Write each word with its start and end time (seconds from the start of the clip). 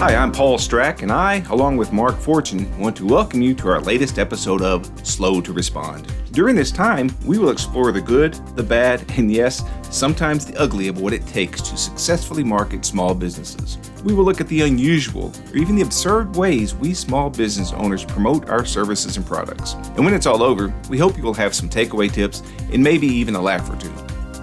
Hi, 0.00 0.14
I'm 0.14 0.32
Paul 0.32 0.56
Strack, 0.56 1.02
and 1.02 1.12
I, 1.12 1.44
along 1.50 1.76
with 1.76 1.92
Mark 1.92 2.16
Fortune, 2.16 2.74
want 2.78 2.96
to 2.96 3.06
welcome 3.06 3.42
you 3.42 3.52
to 3.56 3.68
our 3.68 3.82
latest 3.82 4.18
episode 4.18 4.62
of 4.62 4.90
Slow 5.06 5.42
to 5.42 5.52
Respond. 5.52 6.10
During 6.32 6.56
this 6.56 6.70
time, 6.70 7.14
we 7.26 7.36
will 7.36 7.50
explore 7.50 7.92
the 7.92 8.00
good, 8.00 8.32
the 8.56 8.62
bad, 8.62 9.04
and 9.18 9.30
yes, 9.30 9.62
sometimes 9.90 10.46
the 10.46 10.58
ugly 10.58 10.88
of 10.88 11.02
what 11.02 11.12
it 11.12 11.26
takes 11.26 11.60
to 11.60 11.76
successfully 11.76 12.42
market 12.42 12.86
small 12.86 13.14
businesses. 13.14 13.76
We 14.02 14.14
will 14.14 14.24
look 14.24 14.40
at 14.40 14.48
the 14.48 14.62
unusual 14.62 15.34
or 15.50 15.56
even 15.56 15.76
the 15.76 15.82
absurd 15.82 16.34
ways 16.34 16.74
we 16.74 16.94
small 16.94 17.28
business 17.28 17.74
owners 17.74 18.02
promote 18.02 18.48
our 18.48 18.64
services 18.64 19.18
and 19.18 19.26
products. 19.26 19.74
And 19.96 20.02
when 20.06 20.14
it's 20.14 20.24
all 20.24 20.42
over, 20.42 20.72
we 20.88 20.96
hope 20.96 21.18
you 21.18 21.24
will 21.24 21.34
have 21.34 21.54
some 21.54 21.68
takeaway 21.68 22.10
tips 22.10 22.42
and 22.72 22.82
maybe 22.82 23.06
even 23.06 23.34
a 23.34 23.40
laugh 23.42 23.68
or 23.68 23.76
two, 23.76 23.92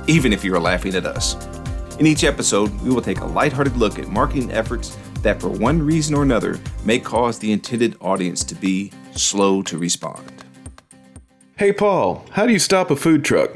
even 0.05 0.34
if 0.34 0.44
you're 0.44 0.59
laughing 0.59 0.94
at 0.94 1.08
us. 1.08 1.34
In 1.98 2.05
each 2.05 2.23
episode, 2.23 2.71
we 2.81 2.91
will 2.91 3.02
take 3.02 3.21
a 3.21 3.26
lighthearted 3.26 3.76
look 3.76 3.98
at 3.98 4.08
marketing 4.08 4.52
efforts 4.52 4.95
that, 5.23 5.41
for 5.41 5.49
one 5.49 5.81
reason 5.81 6.16
or 6.16 6.23
another, 6.23 6.59
may 6.84 6.99
cause 6.99 7.39
the 7.39 7.52
intended 7.52 7.95
audience 8.02 8.44
to 8.45 8.55
be 8.55 8.91
slow 9.13 9.62
to 9.63 9.77
respond. 9.77 10.31
Hey, 11.57 11.73
Paul, 11.73 12.26
how 12.31 12.45
do 12.45 12.53
you 12.53 12.59
stop 12.59 12.91
a 12.91 12.95
food 12.95 13.26
truck? 13.26 13.52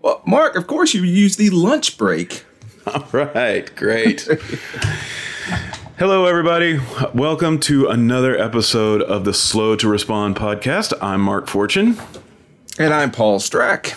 Well, 0.00 0.22
Mark, 0.26 0.56
of 0.56 0.66
course, 0.66 0.94
you 0.94 1.02
use 1.02 1.36
the 1.36 1.50
lunch 1.50 1.98
break. 1.98 2.44
All 2.86 3.06
right, 3.12 3.74
great. 3.76 4.28
Hello, 5.98 6.26
everybody. 6.26 6.80
Welcome 7.14 7.60
to 7.60 7.88
another 7.88 8.38
episode 8.38 9.00
of 9.02 9.24
the 9.24 9.32
Slow 9.32 9.76
to 9.76 9.88
Respond 9.88 10.36
podcast. 10.36 10.92
I'm 11.00 11.20
Mark 11.20 11.46
Fortune. 11.46 11.96
And 12.78 12.92
I'm 12.92 13.12
Paul 13.12 13.38
Strack 13.38 13.94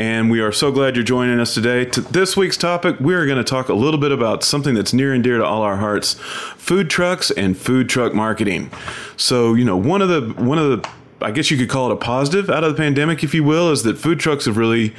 and 0.00 0.30
we 0.30 0.40
are 0.40 0.50
so 0.50 0.72
glad 0.72 0.96
you're 0.96 1.04
joining 1.04 1.38
us 1.38 1.52
today. 1.52 1.84
To 1.84 2.00
this 2.00 2.34
week's 2.34 2.56
topic, 2.56 2.98
we're 3.00 3.26
going 3.26 3.36
to 3.36 3.44
talk 3.44 3.68
a 3.68 3.74
little 3.74 4.00
bit 4.00 4.12
about 4.12 4.42
something 4.42 4.74
that's 4.74 4.94
near 4.94 5.12
and 5.12 5.22
dear 5.22 5.36
to 5.36 5.44
all 5.44 5.60
our 5.60 5.76
hearts: 5.76 6.14
food 6.56 6.88
trucks 6.88 7.30
and 7.30 7.54
food 7.54 7.90
truck 7.90 8.14
marketing. 8.14 8.70
So, 9.18 9.52
you 9.52 9.62
know, 9.62 9.76
one 9.76 10.00
of 10.00 10.08
the 10.08 10.42
one 10.42 10.56
of 10.58 10.70
the 10.70 10.88
I 11.20 11.32
guess 11.32 11.50
you 11.50 11.58
could 11.58 11.68
call 11.68 11.90
it 11.90 11.92
a 11.92 11.96
positive 11.96 12.48
out 12.48 12.64
of 12.64 12.74
the 12.74 12.82
pandemic, 12.82 13.22
if 13.22 13.34
you 13.34 13.44
will, 13.44 13.70
is 13.70 13.82
that 13.82 13.98
food 13.98 14.18
trucks 14.18 14.46
have 14.46 14.56
really, 14.56 14.94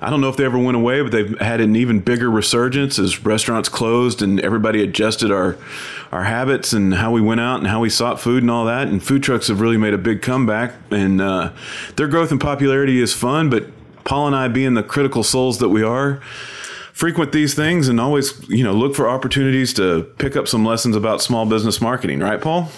I 0.00 0.10
don't 0.10 0.20
know 0.20 0.28
if 0.28 0.36
they 0.36 0.44
ever 0.44 0.58
went 0.58 0.76
away, 0.76 1.00
but 1.00 1.12
they've 1.12 1.38
had 1.38 1.60
an 1.60 1.76
even 1.76 2.00
bigger 2.00 2.28
resurgence 2.28 2.98
as 2.98 3.24
restaurants 3.24 3.68
closed 3.68 4.20
and 4.20 4.40
everybody 4.40 4.82
adjusted 4.82 5.30
our, 5.30 5.56
our 6.10 6.24
habits 6.24 6.72
and 6.72 6.94
how 6.94 7.12
we 7.12 7.20
went 7.20 7.40
out 7.40 7.60
and 7.60 7.68
how 7.68 7.78
we 7.78 7.88
sought 7.88 8.18
food 8.18 8.42
and 8.42 8.50
all 8.50 8.64
that. 8.64 8.88
And 8.88 9.00
food 9.00 9.22
trucks 9.22 9.46
have 9.46 9.60
really 9.60 9.76
made 9.76 9.94
a 9.94 9.98
big 9.98 10.22
comeback. 10.22 10.74
And 10.90 11.20
uh, 11.20 11.52
their 11.94 12.08
growth 12.08 12.32
and 12.32 12.40
popularity 12.40 13.00
is 13.00 13.14
fun, 13.14 13.48
but 13.48 13.66
Paul 14.10 14.26
and 14.26 14.34
I, 14.34 14.48
being 14.48 14.74
the 14.74 14.82
critical 14.82 15.22
souls 15.22 15.60
that 15.60 15.68
we 15.68 15.84
are, 15.84 16.16
frequent 16.92 17.30
these 17.30 17.54
things 17.54 17.86
and 17.86 18.00
always, 18.00 18.44
you 18.48 18.64
know, 18.64 18.72
look 18.72 18.96
for 18.96 19.08
opportunities 19.08 19.72
to 19.74 20.02
pick 20.18 20.34
up 20.34 20.48
some 20.48 20.64
lessons 20.64 20.96
about 20.96 21.22
small 21.22 21.46
business 21.46 21.80
marketing, 21.80 22.18
right, 22.18 22.40
Paul? 22.40 22.68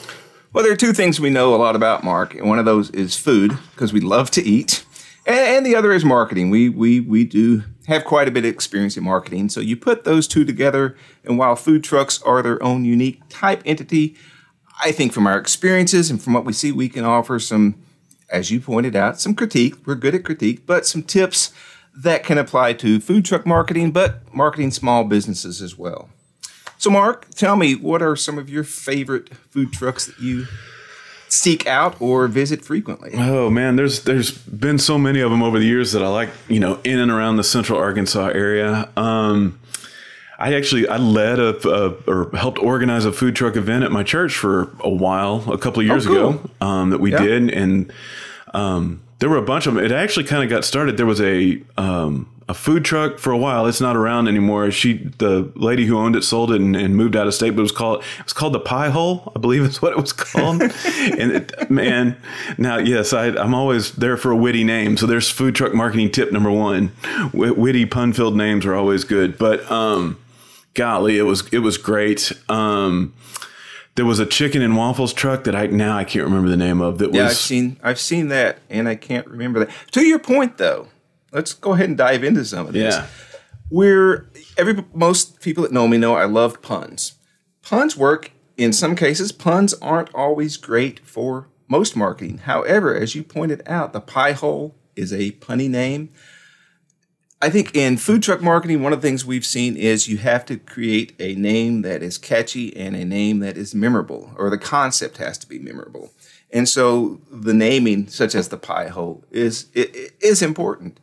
Well, 0.52 0.62
there 0.62 0.74
are 0.74 0.76
two 0.76 0.92
things 0.92 1.18
we 1.18 1.30
know 1.30 1.54
a 1.54 1.56
lot 1.56 1.74
about, 1.74 2.04
Mark, 2.04 2.34
and 2.34 2.50
one 2.50 2.58
of 2.58 2.66
those 2.66 2.90
is 2.90 3.16
food 3.16 3.56
because 3.70 3.94
we 3.94 4.00
love 4.00 4.30
to 4.32 4.42
eat, 4.42 4.84
and, 5.24 5.64
the 5.64 5.74
other 5.74 5.92
is 5.92 6.04
marketing. 6.04 6.50
We 6.50 6.68
we 6.68 7.00
we 7.00 7.24
do 7.24 7.64
have 7.86 8.04
quite 8.04 8.28
a 8.28 8.30
bit 8.30 8.44
of 8.44 8.50
experience 8.50 8.98
in 8.98 9.04
marketing, 9.04 9.48
so 9.48 9.60
you 9.60 9.74
put 9.74 10.04
those 10.04 10.28
two 10.28 10.44
together, 10.44 10.98
and 11.24 11.38
while 11.38 11.56
food 11.56 11.82
trucks 11.82 12.20
are 12.24 12.42
their 12.42 12.62
own 12.62 12.84
unique 12.84 13.22
type 13.30 13.62
entity, 13.64 14.16
I 14.84 14.92
think 14.92 15.14
from 15.14 15.26
our 15.26 15.38
experiences 15.38 16.10
and 16.10 16.20
from 16.22 16.34
what 16.34 16.44
we 16.44 16.52
see, 16.52 16.72
we 16.72 16.90
can 16.90 17.06
offer 17.06 17.38
some 17.38 17.76
as 18.32 18.50
you 18.50 18.58
pointed 18.58 18.96
out, 18.96 19.20
some 19.20 19.34
critique. 19.34 19.74
We're 19.86 19.94
good 19.94 20.14
at 20.14 20.24
critique, 20.24 20.66
but 20.66 20.86
some 20.86 21.02
tips 21.02 21.52
that 21.94 22.24
can 22.24 22.38
apply 22.38 22.72
to 22.74 22.98
food 22.98 23.24
truck 23.24 23.46
marketing, 23.46 23.92
but 23.92 24.34
marketing 24.34 24.70
small 24.70 25.04
businesses 25.04 25.60
as 25.60 25.78
well. 25.78 26.08
So, 26.78 26.90
Mark, 26.90 27.28
tell 27.34 27.54
me, 27.54 27.74
what 27.76 28.02
are 28.02 28.16
some 28.16 28.38
of 28.38 28.50
your 28.50 28.64
favorite 28.64 29.32
food 29.50 29.72
trucks 29.72 30.06
that 30.06 30.18
you 30.18 30.46
seek 31.28 31.66
out 31.66 31.94
or 32.00 32.26
visit 32.26 32.64
frequently? 32.64 33.12
Oh 33.14 33.50
man, 33.50 33.76
there's 33.76 34.02
there's 34.02 34.30
been 34.32 34.78
so 34.78 34.98
many 34.98 35.20
of 35.20 35.30
them 35.30 35.42
over 35.42 35.58
the 35.58 35.64
years 35.64 35.92
that 35.92 36.02
I 36.02 36.08
like, 36.08 36.30
you 36.48 36.58
know, 36.58 36.80
in 36.82 36.98
and 36.98 37.10
around 37.10 37.36
the 37.36 37.44
Central 37.44 37.78
Arkansas 37.78 38.28
area. 38.28 38.88
Um, 38.96 39.60
I 40.38 40.54
actually 40.54 40.88
I 40.88 40.96
led 40.96 41.38
a, 41.38 41.68
a, 41.68 41.90
or 42.06 42.30
helped 42.36 42.58
organize 42.58 43.04
a 43.04 43.12
food 43.12 43.36
truck 43.36 43.56
event 43.56 43.84
at 43.84 43.92
my 43.92 44.02
church 44.02 44.34
for 44.34 44.74
a 44.80 44.90
while, 44.90 45.50
a 45.52 45.58
couple 45.58 45.80
of 45.80 45.86
years 45.86 46.06
oh, 46.06 46.10
cool. 46.10 46.28
ago, 46.30 46.50
um, 46.60 46.90
that 46.90 46.98
we 46.98 47.12
yeah. 47.12 47.22
did, 47.22 47.50
and 47.50 47.92
um, 48.54 49.02
there 49.18 49.28
were 49.28 49.36
a 49.36 49.42
bunch 49.42 49.66
of 49.66 49.74
them. 49.74 49.84
It 49.84 49.92
actually 49.92 50.24
kind 50.24 50.42
of 50.42 50.50
got 50.50 50.64
started. 50.64 50.96
There 50.96 51.06
was 51.06 51.20
a 51.20 51.62
um, 51.76 52.28
a 52.48 52.54
food 52.54 52.84
truck 52.84 53.18
for 53.18 53.32
a 53.32 53.38
while. 53.38 53.66
It's 53.66 53.80
not 53.80 53.96
around 53.96 54.28
anymore. 54.28 54.70
She, 54.70 54.94
the 55.18 55.50
lady 55.54 55.86
who 55.86 55.96
owned 55.98 56.16
it, 56.16 56.22
sold 56.22 56.52
it 56.52 56.60
and, 56.60 56.76
and, 56.76 56.96
moved 56.96 57.16
out 57.16 57.26
of 57.26 57.34
state. 57.34 57.50
But 57.50 57.60
it 57.60 57.62
was 57.62 57.72
called 57.72 58.02
it 58.18 58.24
was 58.24 58.32
called 58.32 58.52
the 58.52 58.60
Pie 58.60 58.90
Hole, 58.90 59.32
I 59.34 59.38
believe 59.38 59.62
is 59.62 59.80
what 59.82 59.92
it 59.92 59.98
was 59.98 60.12
called. 60.12 60.60
and 60.86 61.32
it, 61.32 61.70
man, 61.70 62.16
now 62.58 62.78
yes, 62.78 63.12
I, 63.12 63.26
am 63.26 63.54
always 63.54 63.92
there 63.92 64.16
for 64.16 64.30
a 64.30 64.36
witty 64.36 64.64
name. 64.64 64.96
So 64.96 65.06
there's 65.06 65.30
food 65.30 65.54
truck 65.54 65.72
marketing 65.74 66.10
tip 66.10 66.32
number 66.32 66.50
one. 66.50 66.92
W- 67.32 67.54
witty 67.54 67.86
pun 67.86 68.12
filled 68.12 68.36
names 68.36 68.66
are 68.66 68.74
always 68.74 69.04
good. 69.04 69.38
But 69.38 69.70
um, 69.70 70.18
golly, 70.74 71.18
it 71.18 71.22
was 71.22 71.46
it 71.52 71.60
was 71.60 71.78
great. 71.78 72.32
Um, 72.48 73.14
there 73.94 74.04
was 74.04 74.18
a 74.18 74.26
chicken 74.26 74.62
and 74.62 74.76
waffles 74.76 75.12
truck 75.12 75.44
that 75.44 75.54
I 75.54 75.66
now 75.66 75.96
I 75.96 76.04
can't 76.04 76.24
remember 76.24 76.48
the 76.48 76.56
name 76.56 76.80
of. 76.80 76.98
That 76.98 77.12
yeah, 77.12 77.24
was 77.24 77.32
I've 77.32 77.38
seen 77.38 77.76
I've 77.82 78.00
seen 78.00 78.28
that, 78.28 78.58
and 78.70 78.88
I 78.88 78.94
can't 78.94 79.26
remember 79.26 79.60
that. 79.60 79.70
To 79.92 80.02
your 80.02 80.18
point, 80.18 80.58
though, 80.58 80.88
let's 81.32 81.52
go 81.52 81.72
ahead 81.74 81.88
and 81.88 81.98
dive 81.98 82.24
into 82.24 82.44
some 82.44 82.66
of 82.66 82.72
this. 82.72 82.94
Yeah, 82.94 83.06
we're 83.70 84.30
every 84.56 84.84
most 84.94 85.40
people 85.40 85.62
that 85.62 85.72
know 85.72 85.88
me 85.88 85.98
know 85.98 86.14
I 86.14 86.24
love 86.24 86.62
puns. 86.62 87.14
Puns 87.62 87.96
work 87.96 88.32
in 88.56 88.72
some 88.72 88.96
cases. 88.96 89.32
Puns 89.32 89.74
aren't 89.74 90.12
always 90.14 90.56
great 90.56 91.00
for 91.00 91.48
most 91.68 91.96
marketing. 91.96 92.38
However, 92.38 92.94
as 92.94 93.14
you 93.14 93.22
pointed 93.22 93.62
out, 93.66 93.92
the 93.92 94.00
pie 94.00 94.32
hole 94.32 94.74
is 94.96 95.12
a 95.12 95.32
punny 95.32 95.70
name. 95.70 96.10
I 97.42 97.50
think 97.50 97.74
in 97.74 97.96
food 97.96 98.22
truck 98.22 98.40
marketing, 98.40 98.84
one 98.84 98.92
of 98.92 99.02
the 99.02 99.08
things 99.08 99.26
we've 99.26 99.44
seen 99.44 99.76
is 99.76 100.06
you 100.06 100.18
have 100.18 100.46
to 100.46 100.58
create 100.58 101.12
a 101.18 101.34
name 101.34 101.82
that 101.82 102.00
is 102.00 102.16
catchy 102.16 102.74
and 102.76 102.94
a 102.94 103.04
name 103.04 103.40
that 103.40 103.56
is 103.56 103.74
memorable, 103.74 104.32
or 104.36 104.48
the 104.48 104.56
concept 104.56 105.16
has 105.16 105.38
to 105.38 105.48
be 105.48 105.58
memorable. 105.58 106.12
And 106.52 106.68
so 106.68 107.20
the 107.32 107.52
naming, 107.52 108.06
such 108.06 108.36
as 108.36 108.48
the 108.48 108.56
pie 108.56 108.88
hole, 108.88 109.24
is 109.32 109.66
is 109.74 110.40
important. 110.40 111.00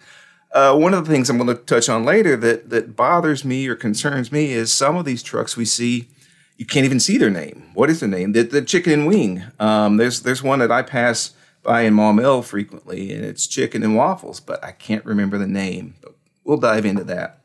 Uh, 0.53 0.77
one 0.77 0.93
of 0.93 1.05
the 1.05 1.11
things 1.11 1.29
I'm 1.29 1.37
going 1.37 1.55
to 1.55 1.61
touch 1.61 1.89
on 1.89 2.05
later 2.05 2.37
that 2.37 2.69
that 2.69 2.95
bothers 2.95 3.43
me 3.43 3.67
or 3.67 3.75
concerns 3.75 4.31
me 4.31 4.53
is 4.53 4.71
some 4.71 4.95
of 4.95 5.03
these 5.03 5.21
trucks 5.21 5.57
we 5.57 5.65
see, 5.65 6.07
you 6.55 6.65
can't 6.65 6.85
even 6.85 7.01
see 7.01 7.17
their 7.17 7.29
name. 7.29 7.69
What 7.73 7.89
is 7.89 7.99
their 7.99 8.07
name? 8.07 8.31
The, 8.31 8.43
the 8.43 8.61
chicken 8.61 8.93
and 8.93 9.07
wing. 9.07 9.43
Um, 9.59 9.97
there's 9.97 10.21
there's 10.21 10.41
one 10.41 10.59
that 10.59 10.71
I 10.71 10.83
pass 10.83 11.31
by 11.63 11.81
in 11.81 11.95
Maumelle 11.95 12.45
frequently, 12.45 13.11
and 13.13 13.25
it's 13.25 13.45
chicken 13.45 13.83
and 13.83 13.97
waffles, 13.97 14.39
but 14.39 14.63
I 14.63 14.71
can't 14.71 15.03
remember 15.03 15.37
the 15.37 15.45
name. 15.45 15.95
But 16.01 16.15
we'll 16.49 16.57
dive 16.57 16.83
into 16.83 17.03
that. 17.03 17.41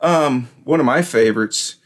Um, 0.00 0.48
one 0.64 0.78
of 0.78 0.86
my 0.86 1.00
favorites 1.00 1.76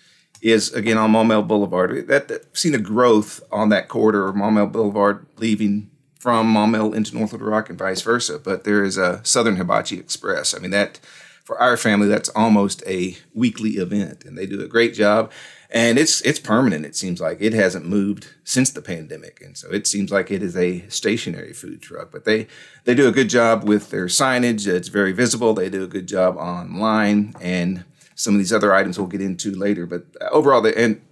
is 0.42 0.72
again 0.72 0.98
on 0.98 1.12
Maumelle 1.12 1.46
Boulevard. 1.46 2.08
That, 2.08 2.26
that 2.28 2.56
seen 2.56 2.74
a 2.74 2.78
growth 2.78 3.40
on 3.52 3.68
that 3.68 3.88
corridor 3.88 4.28
of 4.28 4.34
Maumelle 4.34 4.70
Boulevard, 4.70 5.24
leaving 5.36 5.88
from 6.18 6.52
Maumelle 6.52 6.94
into 6.94 7.16
North 7.16 7.32
Little 7.32 7.46
Rock 7.46 7.70
and 7.70 7.78
vice 7.78 8.02
versa. 8.02 8.40
But 8.40 8.64
there 8.64 8.82
is 8.82 8.98
a 8.98 9.24
Southern 9.24 9.56
Hibachi 9.56 10.00
Express. 10.00 10.52
I 10.52 10.58
mean 10.58 10.72
that 10.72 10.98
for 11.44 11.58
our 11.60 11.76
family, 11.76 12.08
that's 12.08 12.28
almost 12.30 12.82
a 12.86 13.16
weekly 13.32 13.76
event, 13.76 14.24
and 14.24 14.36
they 14.36 14.44
do 14.44 14.60
a 14.60 14.68
great 14.68 14.94
job 14.94 15.30
and 15.70 15.98
it's 15.98 16.20
it's 16.22 16.38
permanent. 16.38 16.86
It 16.86 16.96
seems 16.96 17.20
like 17.20 17.38
it 17.40 17.52
hasn't 17.52 17.86
moved 17.86 18.28
since 18.44 18.70
the 18.70 18.82
pandemic, 18.82 19.40
and 19.42 19.56
so 19.56 19.68
it 19.70 19.86
seems 19.86 20.10
like 20.10 20.30
it 20.30 20.42
is 20.42 20.56
a 20.56 20.86
stationary 20.88 21.52
food 21.52 21.82
truck. 21.82 22.10
But 22.10 22.24
they 22.24 22.46
they 22.84 22.94
do 22.94 23.08
a 23.08 23.12
good 23.12 23.28
job 23.28 23.68
with 23.68 23.90
their 23.90 24.06
signage. 24.06 24.66
It's 24.66 24.88
very 24.88 25.12
visible. 25.12 25.52
They 25.52 25.68
do 25.68 25.84
a 25.84 25.88
good 25.88 26.08
job 26.08 26.36
online, 26.36 27.34
and 27.40 27.84
some 28.14 28.34
of 28.34 28.38
these 28.38 28.52
other 28.52 28.74
items 28.74 28.98
we'll 28.98 29.08
get 29.08 29.20
into 29.20 29.52
later. 29.54 29.84
But 29.84 30.06
uh, 30.20 30.28
overall, 30.30 30.62
the 30.62 30.76
and 30.78 31.02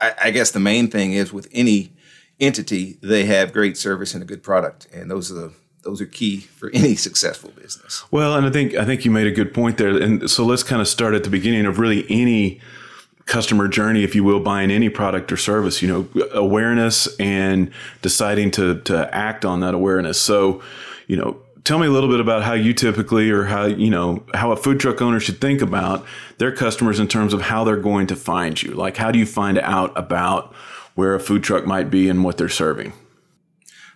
I, 0.00 0.14
I 0.24 0.30
guess 0.30 0.50
the 0.50 0.60
main 0.60 0.90
thing 0.90 1.12
is 1.12 1.32
with 1.32 1.48
any 1.52 1.92
entity, 2.40 2.98
they 3.02 3.24
have 3.24 3.52
great 3.52 3.76
service 3.76 4.12
and 4.12 4.22
a 4.22 4.26
good 4.26 4.42
product, 4.42 4.86
and 4.92 5.10
those 5.10 5.30
are 5.30 5.34
the 5.34 5.52
those 5.82 6.00
are 6.00 6.06
key 6.06 6.40
for 6.40 6.70
any 6.74 6.94
successful 6.94 7.52
business. 7.56 8.04
Well, 8.10 8.34
and 8.34 8.46
I 8.46 8.50
think 8.50 8.74
I 8.74 8.84
think 8.84 9.04
you 9.04 9.10
made 9.10 9.26
a 9.26 9.32
good 9.32 9.54
point 9.54 9.78
there. 9.78 9.96
And 9.96 10.30
so 10.30 10.44
let's 10.44 10.62
kind 10.62 10.82
of 10.82 10.88
start 10.88 11.14
at 11.14 11.24
the 11.24 11.30
beginning 11.30 11.64
of 11.64 11.78
really 11.78 12.04
any 12.10 12.60
customer 13.26 13.68
journey, 13.68 14.04
if 14.04 14.14
you 14.14 14.22
will, 14.22 14.40
buying 14.40 14.70
any 14.70 14.88
product 14.88 15.32
or 15.32 15.36
service, 15.36 15.80
you 15.80 15.88
know, 15.88 16.26
awareness 16.32 17.08
and 17.18 17.70
deciding 18.02 18.50
to, 18.52 18.80
to 18.82 19.14
act 19.14 19.44
on 19.44 19.60
that 19.60 19.74
awareness. 19.74 20.20
So, 20.20 20.62
you 21.06 21.16
know, 21.16 21.38
tell 21.64 21.78
me 21.78 21.86
a 21.86 21.90
little 21.90 22.10
bit 22.10 22.20
about 22.20 22.42
how 22.42 22.52
you 22.52 22.74
typically 22.74 23.30
or 23.30 23.44
how, 23.44 23.64
you 23.64 23.90
know, 23.90 24.24
how 24.34 24.52
a 24.52 24.56
food 24.56 24.78
truck 24.78 25.00
owner 25.00 25.20
should 25.20 25.40
think 25.40 25.62
about 25.62 26.04
their 26.38 26.52
customers 26.52 27.00
in 27.00 27.08
terms 27.08 27.32
of 27.32 27.42
how 27.42 27.64
they're 27.64 27.76
going 27.76 28.06
to 28.08 28.16
find 28.16 28.62
you. 28.62 28.72
Like, 28.72 28.96
how 28.96 29.10
do 29.10 29.18
you 29.18 29.26
find 29.26 29.58
out 29.58 29.92
about 29.96 30.54
where 30.94 31.14
a 31.14 31.20
food 31.20 31.42
truck 31.42 31.66
might 31.66 31.90
be 31.90 32.08
and 32.08 32.22
what 32.22 32.36
they're 32.36 32.48
serving? 32.48 32.92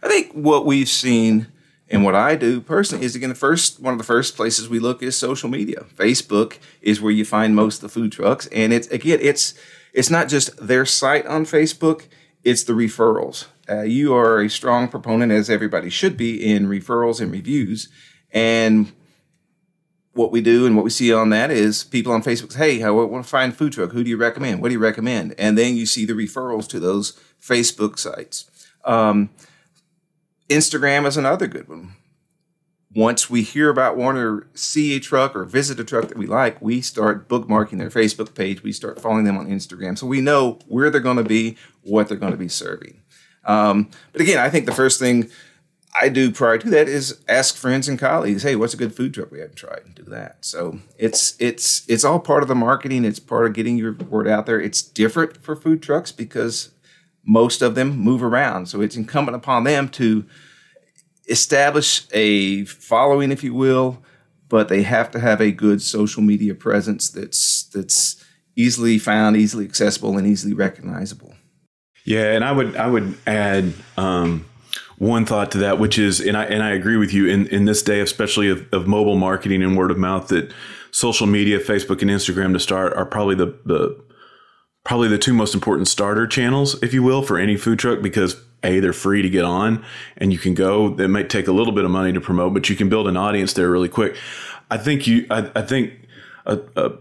I 0.03 0.09
think 0.09 0.33
what 0.33 0.65
we've 0.65 0.89
seen 0.89 1.49
and 1.91 2.05
what 2.05 2.15
I 2.15 2.37
do 2.37 2.61
personally 2.61 3.05
is 3.05 3.17
again 3.17 3.31
the 3.31 3.35
first 3.35 3.81
one 3.81 3.93
of 3.93 3.99
the 3.99 4.05
first 4.05 4.37
places 4.37 4.69
we 4.69 4.79
look 4.79 5.03
is 5.03 5.17
social 5.17 5.49
media. 5.49 5.85
Facebook 5.97 6.59
is 6.83 7.01
where 7.01 7.13
you 7.13 7.25
find 7.25 7.57
most 7.57 7.77
of 7.77 7.83
the 7.83 7.89
food 7.89 8.13
trucks, 8.13 8.47
and 8.49 8.73
it's 8.73 8.89
again 8.89 9.19
it's 9.23 9.55
it's 9.93 10.11
not 10.11 10.29
just 10.29 10.57
their 10.65 10.85
site 10.85 11.27
on 11.27 11.45
Facebook, 11.45 12.07
it's 12.45 12.65
the 12.65 12.73
referrals. 12.73 13.47
Uh, 13.69 13.83
you 13.83 14.15
are 14.15 14.41
a 14.41 14.49
strong 14.49 14.89
proponent, 14.89 15.33
as 15.33 15.51
everybody 15.51 15.91
should 15.91 16.17
be, 16.17 16.53
in 16.53 16.69
referrals 16.69 17.21
and 17.21 17.31
reviews. 17.31 17.89
And 18.33 18.93
what 20.13 20.33
we 20.33 20.41
do 20.41 20.67
and 20.67 20.75
what 20.75 20.85
we 20.85 20.91
see 20.91 21.13
on 21.13 21.31
that 21.31 21.51
is 21.51 21.85
people 21.85 22.13
on 22.13 22.23
Facebook 22.23 22.53
say, 22.53 22.79
Hey, 22.79 22.83
I 22.83 22.91
want 22.91 23.25
to 23.25 23.29
find 23.29 23.57
food 23.57 23.73
truck. 23.73 23.93
Who 23.93 24.03
do 24.03 24.11
you 24.11 24.17
recommend? 24.17 24.61
What 24.61 24.69
do 24.69 24.75
you 24.75 24.81
recommend? 24.81 25.35
And 25.39 25.57
then 25.57 25.77
you 25.77 25.87
see 25.87 26.05
the 26.05 26.15
referrals 26.15 26.67
to 26.69 26.81
those 26.81 27.13
Facebook 27.41 27.99
sites. 27.99 28.51
Um, 28.85 29.31
Instagram 30.49 31.07
is 31.07 31.17
another 31.17 31.47
good 31.47 31.69
one. 31.69 31.95
Once 32.95 33.29
we 33.29 33.43
hear 33.43 33.69
about 33.69 33.97
one 33.97 34.17
or 34.17 34.47
see 34.55 34.97
a 34.97 35.01
truck 35.01 35.37
or 35.37 35.45
visit 35.45 35.79
a 35.79 35.85
truck 35.85 36.09
that 36.09 36.17
we 36.17 36.27
like, 36.27 36.61
we 36.63 36.81
start 36.81 37.29
bookmarking 37.29 37.79
their 37.79 37.91
Facebook 37.91 38.35
page. 38.35 38.63
We 38.63 38.73
start 38.73 39.01
following 39.01 39.25
them 39.25 39.37
on 39.37 39.47
Instagram. 39.47 39.99
So 39.99 40.07
we 40.07 40.23
know 40.23 40.59
where 40.67 40.89
they're 40.89 41.01
going 41.01 41.19
to 41.19 41.25
be, 41.25 41.57
what 41.83 42.09
they're 42.09 42.17
going 42.17 42.33
to 42.33 42.39
be 42.39 42.49
serving. 42.49 43.03
Um, 43.45 43.91
but 44.13 44.23
again, 44.23 44.39
I 44.39 44.49
think 44.49 44.65
the 44.65 44.75
first 44.75 44.99
thing 44.99 45.31
I 46.01 46.09
do 46.09 46.31
prior 46.31 46.59
to 46.59 46.71
that 46.71 46.89
is 46.89 47.23
ask 47.29 47.57
friends 47.57 47.89
and 47.89 47.99
colleagues, 47.99 48.43
hey, 48.43 48.57
what's 48.57 48.75
a 48.75 48.79
good 48.79 48.95
food 48.95 49.15
truck 49.15 49.31
we 49.31 49.41
haven't 49.41 49.57
tried? 49.57 49.83
And 49.85 49.95
do 49.95 50.05
that. 50.05 50.45
So 50.45 50.81
it's 50.97 51.35
it's 51.39 51.89
it's 51.89 52.05
all 52.05 52.21
part 52.21 52.43
of 52.43 52.49
the 52.49 52.55
marketing. 52.55 53.05
It's 53.05 53.19
part 53.19 53.47
of 53.47 53.53
getting 53.53 53.77
your 53.77 53.93
word 53.93 54.29
out 54.29 54.47
there. 54.47 54.61
It's 54.61 54.81
different 54.83 55.43
for 55.43 55.57
food 55.57 55.83
trucks 55.83 56.13
because 56.13 56.71
most 57.29 57.61
of 57.61 57.75
them 57.75 57.91
move 57.91 58.23
around. 58.23 58.67
So 58.67 58.81
it's 58.81 58.97
incumbent 58.97 59.37
upon 59.37 59.65
them 59.65 59.91
to 59.91 60.25
establish 61.29 62.07
a 62.13 62.65
following, 62.65 63.31
if 63.31 63.45
you 63.45 63.53
will, 63.53 64.03
but 64.49 64.69
they 64.69 64.83
have 64.83 65.11
to 65.11 65.21
have 65.21 65.43
a 65.43 65.53
good 65.53 65.83
social 65.83 66.23
media 66.23 66.55
presence 66.55 67.11
that's 67.11 67.65
that's 67.65 68.25
easily 68.57 68.99
found, 68.99 69.37
easily 69.37 69.67
accessible, 69.67 70.17
and 70.17 70.27
easily 70.27 70.55
recognizable. 70.55 71.35
Yeah, 72.05 72.33
and 72.33 72.43
I 72.43 72.53
would 72.53 72.75
I 72.77 72.87
would 72.87 73.15
add 73.27 73.75
um, 73.99 74.47
one 74.97 75.27
thought 75.27 75.53
to 75.53 75.59
that, 75.59 75.79
which 75.79 75.99
is, 75.99 76.21
and 76.21 76.35
I 76.35 76.45
and 76.45 76.63
I 76.63 76.71
agree 76.71 76.97
with 76.97 77.13
you 77.13 77.27
in 77.27 77.47
in 77.49 77.67
this 77.67 77.83
day, 77.83 78.01
especially 78.01 78.49
of, 78.49 78.67
of 78.73 78.87
mobile 78.87 79.17
marketing 79.17 79.63
and 79.63 79.77
word 79.77 79.91
of 79.91 79.99
mouth, 79.99 80.29
that 80.29 80.51
social 80.93 81.27
media, 81.27 81.61
Facebook 81.61 82.01
and 82.01 82.11
Instagram 82.11 82.55
to 82.55 82.59
start 82.59 82.95
are 82.95 83.05
probably 83.05 83.35
the 83.35 83.55
the 83.67 84.08
probably 84.89 85.07
the 85.07 85.19
two 85.19 85.35
most 85.35 85.53
important 85.55 85.87
starter 85.87 86.27
channels, 86.27 86.83
if 86.83 86.95
you 86.95 87.03
will, 87.03 87.21
for 87.21 87.39
any 87.39 87.59
food 87.59 87.79
truck 87.79 88.01
because 88.01 88.41
a 88.63 88.81
they're 88.81 88.95
free 88.95 89.21
to 89.21 89.29
get 89.29 89.45
on 89.45 89.85
and 90.17 90.33
you 90.33 90.39
can 90.39 90.55
go. 90.55 90.97
It 90.99 91.09
might 91.09 91.29
take 91.29 91.47
a 91.47 91.53
little 91.53 91.75
bit 91.75 91.85
of 91.85 91.91
money 91.91 92.11
to 92.15 92.23
promote, 92.23 92.55
but 92.55 92.71
you 92.71 92.75
can 92.75 92.89
build 92.89 93.07
an 93.07 93.15
audience 93.15 93.53
there 93.53 93.71
really 93.71 93.91
quick. 93.91 94.17
I 94.71 94.79
think 94.79 95.07
you. 95.07 95.27
I, 95.31 95.51
I 95.55 95.61
think 95.61 95.93
a, 96.47 96.59
a, 96.75 96.93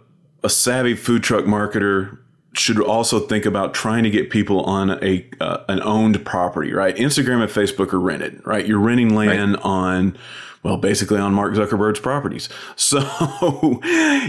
a 0.43 0.49
savvy 0.49 0.95
food 0.95 1.23
truck 1.23 1.45
marketer 1.45 2.17
should 2.51 2.81
also 2.81 3.21
think 3.21 3.45
about 3.45 3.73
trying 3.73 4.03
to 4.03 4.09
get 4.09 4.31
people 4.31 4.65
on 4.65 5.01
a 5.01 5.25
uh, 5.39 5.63
an 5.69 5.81
owned 5.81 6.25
property, 6.25 6.73
right? 6.73 6.93
Instagram 6.97 7.41
and 7.41 7.49
Facebook 7.49 7.93
are 7.93 8.01
rented, 8.01 8.45
right? 8.45 8.67
You're 8.67 8.79
renting 8.79 9.15
land 9.15 9.53
right. 9.53 9.65
on 9.65 10.17
well, 10.67 10.75
basically 10.75 11.17
on 11.17 11.33
Mark 11.33 11.53
Zuckerberg's 11.53 12.01
properties. 12.01 12.49
So, 12.87 13.81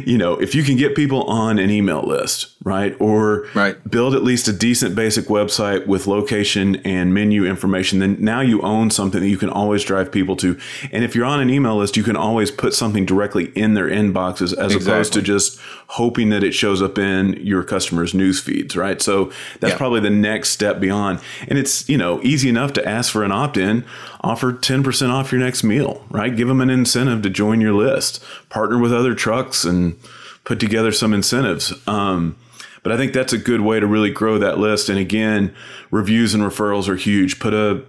you 0.04 0.18
know, 0.18 0.34
if 0.34 0.54
you 0.54 0.64
can 0.64 0.76
get 0.76 0.96
people 0.96 1.22
on 1.24 1.60
an 1.60 1.70
email 1.70 2.02
list, 2.02 2.56
right, 2.64 2.96
or 2.98 3.46
right. 3.54 3.76
build 3.88 4.14
at 4.14 4.24
least 4.24 4.48
a 4.48 4.52
decent 4.52 4.96
basic 4.96 5.26
website 5.26 5.86
with 5.86 6.08
location 6.08 6.76
and 6.76 7.14
menu 7.14 7.46
information, 7.46 8.00
then 8.00 8.16
now 8.18 8.40
you 8.40 8.60
own 8.62 8.90
something 8.90 9.20
that 9.20 9.28
you 9.28 9.36
can 9.36 9.48
always 9.48 9.84
drive 9.84 10.10
people 10.10 10.34
to. 10.36 10.58
And 10.90 11.04
if 11.04 11.14
you're 11.14 11.24
on 11.24 11.40
an 11.40 11.50
email 11.50 11.76
list, 11.76 11.96
you 11.96 12.02
can 12.02 12.16
always 12.16 12.50
put 12.50 12.74
something 12.74 13.06
directly 13.06 13.52
in 13.54 13.74
their 13.74 13.88
inboxes 13.88 14.52
as 14.52 14.74
exactly. 14.74 14.76
opposed 14.78 15.12
to 15.12 15.22
just 15.22 15.60
hoping 15.88 16.30
that 16.30 16.42
it 16.42 16.52
shows 16.52 16.82
up 16.82 16.98
in 16.98 17.34
your 17.34 17.62
customers' 17.62 18.12
news 18.12 18.40
feeds, 18.40 18.76
right? 18.76 19.00
So 19.00 19.26
that's 19.60 19.72
yeah. 19.72 19.78
probably 19.78 20.00
the 20.00 20.10
next 20.10 20.50
step 20.50 20.80
beyond. 20.80 21.20
And 21.46 21.58
it's, 21.58 21.88
you 21.88 21.96
know, 21.96 22.20
easy 22.22 22.48
enough 22.48 22.72
to 22.74 22.86
ask 22.86 23.12
for 23.12 23.22
an 23.24 23.32
opt 23.32 23.56
in, 23.56 23.84
offer 24.20 24.52
10% 24.52 25.10
off 25.10 25.32
your 25.32 25.40
next 25.40 25.62
meal, 25.62 26.04
right? 26.10 26.27
Give 26.36 26.48
them 26.48 26.60
an 26.60 26.70
incentive 26.70 27.22
to 27.22 27.30
join 27.30 27.60
your 27.60 27.74
list, 27.74 28.22
partner 28.48 28.78
with 28.78 28.92
other 28.92 29.14
trucks 29.14 29.64
and 29.64 29.98
put 30.44 30.60
together 30.60 30.92
some 30.92 31.12
incentives. 31.12 31.72
Um, 31.86 32.36
but 32.82 32.92
I 32.92 32.96
think 32.96 33.12
that's 33.12 33.32
a 33.32 33.38
good 33.38 33.60
way 33.60 33.80
to 33.80 33.86
really 33.86 34.10
grow 34.10 34.38
that 34.38 34.58
list. 34.58 34.88
And 34.88 34.98
again, 34.98 35.54
reviews 35.90 36.34
and 36.34 36.42
referrals 36.42 36.88
are 36.88 36.96
huge. 36.96 37.38
Put 37.38 37.54
a 37.54 37.84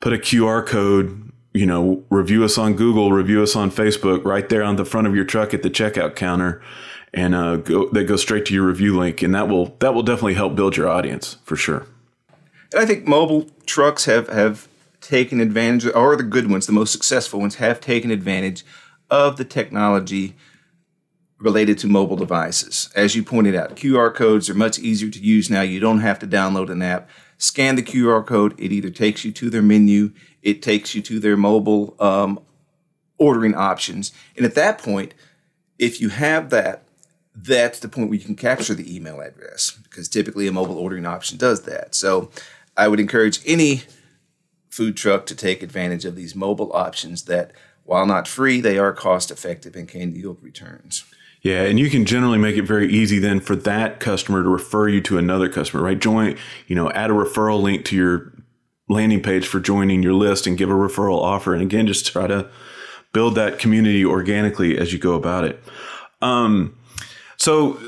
put 0.00 0.12
a 0.12 0.18
QR 0.18 0.66
code, 0.66 1.30
you 1.52 1.66
know, 1.66 2.02
review 2.10 2.44
us 2.44 2.58
on 2.58 2.74
Google, 2.74 3.12
review 3.12 3.42
us 3.42 3.54
on 3.54 3.70
Facebook, 3.70 4.24
right 4.24 4.48
there 4.48 4.62
on 4.62 4.76
the 4.76 4.84
front 4.84 5.06
of 5.06 5.14
your 5.14 5.24
truck 5.24 5.52
at 5.54 5.62
the 5.62 5.70
checkout 5.70 6.16
counter, 6.16 6.62
and 7.12 7.34
uh, 7.34 7.56
go 7.56 7.88
that 7.90 8.04
goes 8.04 8.22
straight 8.22 8.44
to 8.46 8.54
your 8.54 8.66
review 8.66 8.98
link, 8.98 9.22
and 9.22 9.34
that 9.34 9.48
will 9.48 9.76
that 9.80 9.94
will 9.94 10.02
definitely 10.02 10.34
help 10.34 10.54
build 10.54 10.76
your 10.76 10.88
audience 10.88 11.36
for 11.44 11.56
sure. 11.56 11.86
And 12.72 12.80
I 12.80 12.86
think 12.86 13.06
mobile 13.06 13.48
trucks 13.66 14.04
have 14.06 14.28
have 14.28 14.68
taken 15.00 15.40
advantage, 15.40 15.92
or 15.94 16.16
the 16.16 16.22
good 16.22 16.50
ones, 16.50 16.66
the 16.66 16.72
most 16.72 16.92
successful 16.92 17.40
ones, 17.40 17.56
have 17.56 17.80
taken 17.80 18.10
advantage 18.10 18.64
of 19.10 19.36
the 19.36 19.44
technology 19.44 20.36
related 21.38 21.78
to 21.78 21.86
mobile 21.86 22.16
devices. 22.16 22.90
As 22.94 23.16
you 23.16 23.22
pointed 23.22 23.54
out, 23.54 23.76
QR 23.76 24.14
codes 24.14 24.50
are 24.50 24.54
much 24.54 24.78
easier 24.78 25.10
to 25.10 25.18
use 25.18 25.50
now. 25.50 25.62
You 25.62 25.80
don't 25.80 26.00
have 26.00 26.18
to 26.20 26.26
download 26.26 26.70
an 26.70 26.82
app. 26.82 27.08
Scan 27.38 27.76
the 27.76 27.82
QR 27.82 28.24
code, 28.24 28.54
it 28.58 28.70
either 28.70 28.90
takes 28.90 29.24
you 29.24 29.32
to 29.32 29.48
their 29.48 29.62
menu, 29.62 30.12
it 30.42 30.60
takes 30.60 30.94
you 30.94 31.00
to 31.02 31.18
their 31.18 31.38
mobile 31.38 31.96
um, 31.98 32.38
ordering 33.16 33.54
options. 33.54 34.12
And 34.36 34.44
at 34.44 34.54
that 34.54 34.78
point, 34.78 35.14
if 35.78 36.00
you 36.00 36.10
have 36.10 36.50
that, 36.50 36.84
that's 37.34 37.78
the 37.78 37.88
point 37.88 38.10
where 38.10 38.18
you 38.18 38.24
can 38.24 38.36
capture 38.36 38.74
the 38.74 38.94
email 38.94 39.20
address 39.20 39.78
because 39.84 40.08
typically 40.08 40.46
a 40.46 40.52
mobile 40.52 40.76
ordering 40.76 41.06
option 41.06 41.38
does 41.38 41.62
that. 41.62 41.94
So 41.94 42.30
I 42.76 42.88
would 42.88 43.00
encourage 43.00 43.40
any 43.46 43.82
food 44.70 44.96
truck 44.96 45.26
to 45.26 45.34
take 45.34 45.62
advantage 45.62 46.04
of 46.04 46.16
these 46.16 46.34
mobile 46.34 46.72
options 46.72 47.24
that, 47.24 47.52
while 47.84 48.06
not 48.06 48.28
free, 48.28 48.60
they 48.60 48.78
are 48.78 48.92
cost 48.92 49.30
effective 49.30 49.74
and 49.74 49.88
can 49.88 50.14
yield 50.14 50.38
returns. 50.40 51.04
Yeah, 51.42 51.62
and 51.62 51.78
you 51.78 51.88
can 51.88 52.04
generally 52.04 52.38
make 52.38 52.56
it 52.56 52.62
very 52.62 52.90
easy 52.92 53.18
then 53.18 53.40
for 53.40 53.56
that 53.56 53.98
customer 53.98 54.42
to 54.42 54.48
refer 54.48 54.88
you 54.88 55.00
to 55.02 55.18
another 55.18 55.48
customer, 55.48 55.82
right? 55.82 55.98
Join, 55.98 56.36
you 56.66 56.76
know, 56.76 56.90
add 56.92 57.10
a 57.10 57.14
referral 57.14 57.62
link 57.62 57.84
to 57.86 57.96
your 57.96 58.32
landing 58.88 59.22
page 59.22 59.46
for 59.46 59.58
joining 59.58 60.02
your 60.02 60.12
list 60.12 60.46
and 60.46 60.58
give 60.58 60.68
a 60.68 60.74
referral 60.74 61.18
offer. 61.18 61.54
And 61.54 61.62
again, 61.62 61.86
just 61.86 62.06
try 62.06 62.26
to 62.26 62.50
build 63.12 63.34
that 63.36 63.58
community 63.58 64.04
organically 64.04 64.76
as 64.78 64.92
you 64.92 64.98
go 64.98 65.14
about 65.14 65.44
it. 65.44 65.62
Um, 66.20 66.76
so 67.36 67.80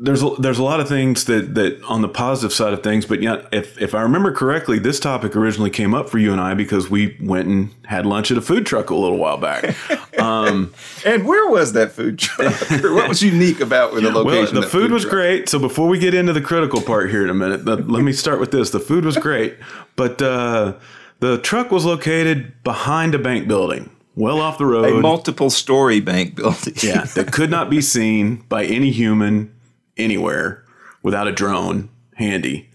there's 0.00 0.22
a, 0.22 0.30
there's 0.38 0.58
a 0.60 0.62
lot 0.62 0.78
of 0.78 0.88
things 0.88 1.24
that 1.24 1.56
that 1.56 1.82
on 1.82 2.02
the 2.02 2.08
positive 2.08 2.52
side 2.52 2.72
of 2.72 2.84
things, 2.84 3.04
but 3.04 3.20
yet 3.20 3.46
if 3.50 3.80
if 3.82 3.94
I 3.94 4.02
remember 4.02 4.32
correctly, 4.32 4.78
this 4.78 5.00
topic 5.00 5.34
originally 5.34 5.70
came 5.70 5.92
up 5.92 6.08
for 6.08 6.18
you 6.18 6.30
and 6.30 6.40
I 6.40 6.54
because 6.54 6.88
we 6.88 7.16
went 7.20 7.48
and 7.48 7.74
had 7.84 8.06
lunch 8.06 8.30
at 8.30 8.38
a 8.38 8.40
food 8.40 8.64
truck 8.64 8.90
a 8.90 8.94
little 8.94 9.18
while 9.18 9.38
back. 9.38 9.74
Um, 10.18 10.74
and 11.06 11.28
where 11.28 11.48
was 11.48 11.74
that 11.74 11.92
food 11.92 12.18
truck? 12.18 12.52
what 12.70 13.08
was 13.08 13.22
unique 13.22 13.60
about 13.60 13.94
the 13.94 14.00
location? 14.10 14.24
Well, 14.24 14.46
the 14.46 14.62
food, 14.62 14.82
food 14.82 14.90
was 14.90 15.02
truck? 15.02 15.12
great. 15.12 15.48
So 15.48 15.60
before 15.60 15.86
we 15.86 16.00
get 16.00 16.12
into 16.12 16.32
the 16.32 16.40
critical 16.40 16.82
part 16.82 17.08
here 17.08 17.22
in 17.22 17.30
a 17.30 17.34
minute, 17.34 17.64
the, 17.64 17.76
let 17.76 18.02
me 18.02 18.12
start 18.12 18.40
with 18.40 18.50
this: 18.50 18.70
the 18.70 18.80
food 18.80 19.04
was 19.04 19.16
great, 19.16 19.56
but 19.94 20.20
uh, 20.20 20.74
the 21.20 21.38
truck 21.38 21.70
was 21.70 21.84
located 21.84 22.64
behind 22.64 23.14
a 23.14 23.18
bank 23.20 23.46
building 23.46 23.90
well 24.16 24.40
off 24.40 24.58
the 24.58 24.66
road. 24.66 24.98
A 24.98 25.00
multiple 25.00 25.50
story 25.50 26.00
bank 26.00 26.34
building. 26.34 26.74
yeah, 26.82 27.04
that 27.14 27.30
could 27.32 27.50
not 27.50 27.70
be 27.70 27.80
seen 27.80 28.44
by 28.48 28.64
any 28.64 28.90
human 28.90 29.54
anywhere 29.98 30.64
without 31.02 31.28
a 31.28 31.32
drone 31.32 31.88
handy. 32.14 32.68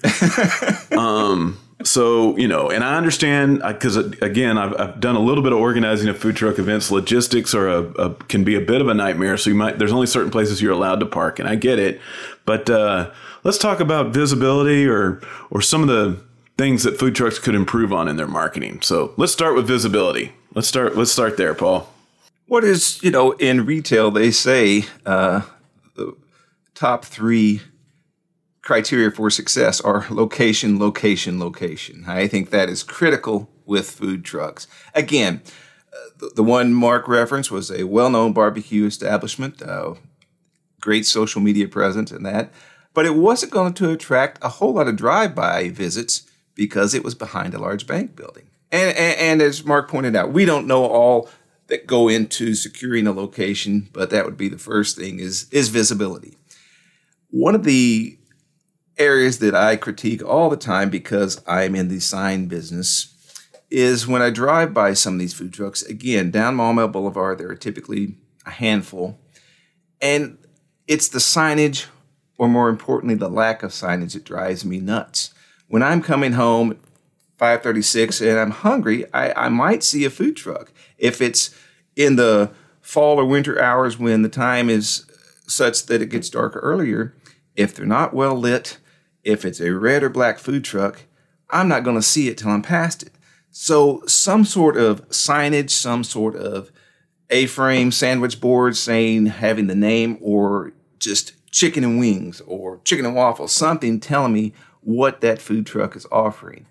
um, 0.98 1.58
so 1.84 2.38
you 2.38 2.48
know, 2.48 2.70
and 2.70 2.84
I 2.84 2.96
understand 2.96 3.62
because 3.66 3.98
again, 3.98 4.58
I've, 4.58 4.80
I've, 4.80 5.00
done 5.00 5.16
a 5.16 5.20
little 5.20 5.44
bit 5.44 5.52
of 5.52 5.60
organizing 5.60 6.08
of 6.10 6.18
food 6.18 6.36
truck 6.36 6.60
events. 6.60 6.92
Logistics 6.92 7.54
are 7.54 7.68
a, 7.68 7.82
a, 7.82 8.16
can 8.16 8.44
be 8.44 8.56
a 8.56 8.62
bit 8.62 8.82
of 8.82 8.88
a 8.88 8.94
nightmare. 8.94 9.38
So 9.38 9.50
you 9.50 9.56
might 9.56 9.80
there's 9.80 9.92
only 9.92 10.08
certain 10.08 10.32
places 10.32 10.62
you're 10.62 10.72
allowed 10.72 11.00
to 11.02 11.06
park, 11.06 11.40
and 11.40 11.48
I 11.48 11.56
get 11.56 11.80
it. 11.80 12.00
But 12.46 12.70
uh, 12.70 13.12
let's 13.44 13.58
talk 13.58 13.80
about 13.80 14.14
visibility 14.14 14.88
or 14.88 15.22
or 15.52 15.62
some 15.62 15.82
of 15.82 15.88
the 15.88 16.22
things 16.58 16.84
that 16.84 16.98
food 16.98 17.16
trucks 17.16 17.40
could 17.40 17.56
improve 17.56 17.92
on 17.92 18.08
in 18.08 18.16
their 18.16 18.28
marketing. 18.28 18.82
So 18.82 19.14
let's 19.18 19.34
start 19.34 19.56
with 19.56 19.68
visibility. 19.68 20.34
Let's 20.54 20.68
start. 20.68 20.96
Let's 20.96 21.12
start 21.12 21.38
there, 21.38 21.54
Paul. 21.54 21.92
What 22.48 22.64
is 22.64 23.02
you 23.04 23.12
know 23.12 23.32
in 23.34 23.66
retail 23.66 24.12
they 24.12 24.32
say 24.32 24.86
uh, 25.06 25.42
top 26.74 27.06
three 27.06 27.62
criteria 28.62 29.12
for 29.12 29.30
success 29.30 29.82
are 29.82 30.06
location, 30.10 30.80
location, 30.80 31.40
location. 31.40 32.06
I 32.08 32.28
think 32.28 32.50
that 32.50 32.70
is 32.70 32.82
critical 32.82 33.50
with 33.66 33.92
food 33.92 34.26
trucks. 34.26 34.68
Again, 34.96 35.42
uh, 35.94 36.10
the, 36.18 36.32
the, 36.38 36.44
one 36.44 36.74
Mark 36.74 37.08
referenced 37.08 37.52
was 37.52 37.70
a 37.70 37.84
well-known 37.84 38.34
barbecue 38.34 38.86
establishment, 38.86 39.62
uh, 39.62 39.96
great 40.80 41.06
social 41.06 41.42
media 41.42 41.68
presence 41.68 42.12
and 42.12 42.26
that, 42.26 42.52
but 42.94 43.06
it 43.06 43.16
wasn't 43.16 43.52
going 43.52 43.74
to 43.74 43.92
attract 43.92 44.44
a 44.44 44.50
whole 44.50 44.74
lot 44.74 44.88
of 44.88 44.96
drive-by 44.96 45.70
visits 45.70 46.24
because 46.56 46.94
it 46.94 47.04
was 47.04 47.16
behind 47.16 47.54
a 47.54 47.60
large 47.60 47.86
bank 47.86 48.16
building. 48.16 48.50
And, 48.72 48.96
and, 48.98 49.20
and 49.20 49.42
as 49.42 49.66
Mark 49.66 49.90
pointed 49.90 50.16
out, 50.16 50.34
we 50.34 50.46
don't 50.46 50.68
know 50.68 50.86
all 50.86 51.30
that 51.68 51.88
go 51.88 52.08
into 52.08 52.56
securing 52.56 53.08
a 53.08 53.12
location, 53.12 53.90
but 53.94 54.10
that 54.10 54.26
would 54.26 54.38
be 54.38 54.50
the 54.50 54.58
first 54.58 54.98
thing 54.98 55.20
is 55.20 55.48
is 55.52 55.70
visibility. 55.70 56.38
One 57.34 57.56
of 57.56 57.64
the 57.64 58.20
areas 58.96 59.40
that 59.40 59.56
I 59.56 59.76
critique 59.76 60.24
all 60.24 60.52
the 60.52 60.56
time 60.56 60.92
because 60.92 61.42
I'm 61.48 61.74
in 61.74 61.88
the 61.88 62.00
sign 62.00 62.46
business 62.46 63.12
is 63.72 64.06
when 64.06 64.22
I 64.22 64.30
drive 64.30 64.72
by 64.72 64.94
some 64.94 65.16
of 65.16 65.20
these 65.20 65.34
food 65.34 65.52
trucks. 65.52 65.82
Again, 65.82 66.30
down 66.30 66.56
Maumelle 66.56 66.92
Boulevard, 66.92 67.40
there 67.40 67.50
are 67.50 67.56
typically 67.56 68.18
a 68.46 68.52
handful, 68.52 69.18
and 70.00 70.38
it's 70.88 71.08
the 71.08 71.18
signage, 71.18 71.88
or 72.38 72.48
more 72.48 72.70
importantly, 72.70 73.16
the 73.16 73.30
lack 73.30 73.64
of 73.64 73.72
signage 73.72 74.14
that 74.14 74.26
drives 74.26 74.64
me 74.64 74.80
nuts. 74.80 75.34
When 75.68 75.82
I'm 75.82 76.04
coming 76.04 76.34
home 76.34 76.70
at 76.70 76.78
5:36 77.40 78.22
and 78.22 78.40
I'm 78.40 78.52
hungry, 78.52 79.12
I, 79.12 79.46
I 79.46 79.50
might 79.50 79.82
see 79.82 80.06
a 80.06 80.12
food 80.12 80.36
truck. 80.36 80.72
If 81.00 81.20
it's 81.20 81.50
in 81.96 82.16
the 82.16 82.52
fall 82.80 83.20
or 83.20 83.26
winter 83.26 83.60
hours 83.60 83.98
when 83.98 84.22
the 84.22 84.30
time 84.30 84.70
is 84.70 85.08
such 85.48 85.88
that 85.88 86.00
it 86.00 86.12
gets 86.12 86.30
darker 86.30 86.60
earlier, 86.60 87.16
if 87.56 87.76
they're 87.76 87.86
not 87.86 88.14
well 88.14 88.36
lit, 88.36 88.78
if 89.24 89.46
it's 89.46 89.62
a 89.62 89.72
red 89.72 90.04
or 90.04 90.10
black 90.10 90.40
food 90.40 90.64
truck, 90.64 91.04
I'm 91.50 91.68
not 91.68 91.84
going 91.84 91.96
to 91.96 92.02
see 92.02 92.28
it 92.28 92.38
till 92.38 92.50
I'm 92.50 92.62
past 92.62 93.04
it. 93.04 93.14
So, 93.52 94.02
some 94.08 94.46
sort 94.46 94.78
of 94.78 95.08
signage, 95.10 95.70
some 95.70 96.04
sort 96.04 96.36
of 96.36 96.72
A 97.30 97.46
frame 97.46 97.92
sandwich 97.92 98.42
board 98.42 98.76
saying 98.76 99.28
having 99.28 99.68
the 99.68 99.76
name, 99.76 100.18
or 100.22 100.74
just 100.98 101.34
chicken 101.52 101.84
and 101.84 102.00
wings 102.00 102.42
or 102.42 102.80
chicken 102.84 103.06
and 103.06 103.16
waffles, 103.16 103.52
something 103.52 104.00
telling 104.00 104.34
me 104.34 104.54
what 104.82 105.22
that 105.22 105.40
food 105.40 105.66
truck 105.66 105.96
is 105.96 106.08
offering. 106.12 106.66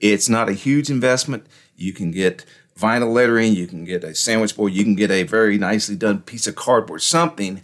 It's 0.00 0.28
not 0.28 0.48
a 0.48 0.52
huge 0.52 0.90
investment. 0.90 1.46
You 1.76 1.92
can 1.92 2.12
get 2.12 2.44
vinyl 2.78 3.12
lettering, 3.12 3.54
you 3.54 3.66
can 3.66 3.84
get 3.84 4.04
a 4.04 4.14
sandwich 4.14 4.56
board, 4.56 4.72
you 4.72 4.84
can 4.84 4.94
get 4.94 5.10
a 5.10 5.24
very 5.24 5.58
nicely 5.58 5.96
done 5.96 6.20
piece 6.20 6.46
of 6.46 6.54
cardboard, 6.54 7.02
something 7.02 7.62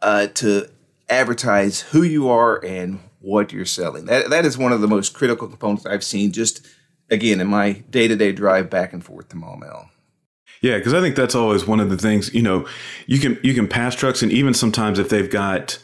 uh, 0.00 0.28
to 0.28 0.70
advertise 1.08 1.82
who 1.82 2.02
you 2.02 2.28
are 2.28 2.64
and 2.64 3.00
what 3.20 3.52
you're 3.52 3.64
selling. 3.64 4.06
That, 4.06 4.30
that 4.30 4.44
is 4.44 4.58
one 4.58 4.72
of 4.72 4.80
the 4.80 4.88
most 4.88 5.14
critical 5.14 5.48
components 5.48 5.86
I've 5.86 6.04
seen 6.04 6.32
just, 6.32 6.66
again, 7.10 7.40
in 7.40 7.46
my 7.48 7.84
day 7.90 8.08
to 8.08 8.16
day 8.16 8.32
drive 8.32 8.70
back 8.70 8.92
and 8.92 9.04
forth 9.04 9.28
to 9.30 9.36
Maumelle. 9.36 9.88
Yeah, 10.62 10.78
because 10.78 10.94
I 10.94 11.00
think 11.00 11.16
that's 11.16 11.34
always 11.34 11.66
one 11.66 11.80
of 11.80 11.90
the 11.90 11.98
things. 11.98 12.32
You 12.32 12.42
know, 12.42 12.66
you 13.06 13.18
can 13.18 13.38
you 13.42 13.52
can 13.54 13.68
pass 13.68 13.94
trucks, 13.94 14.22
and 14.22 14.32
even 14.32 14.54
sometimes 14.54 14.98
if 14.98 15.10
they've 15.10 15.30
got 15.30 15.78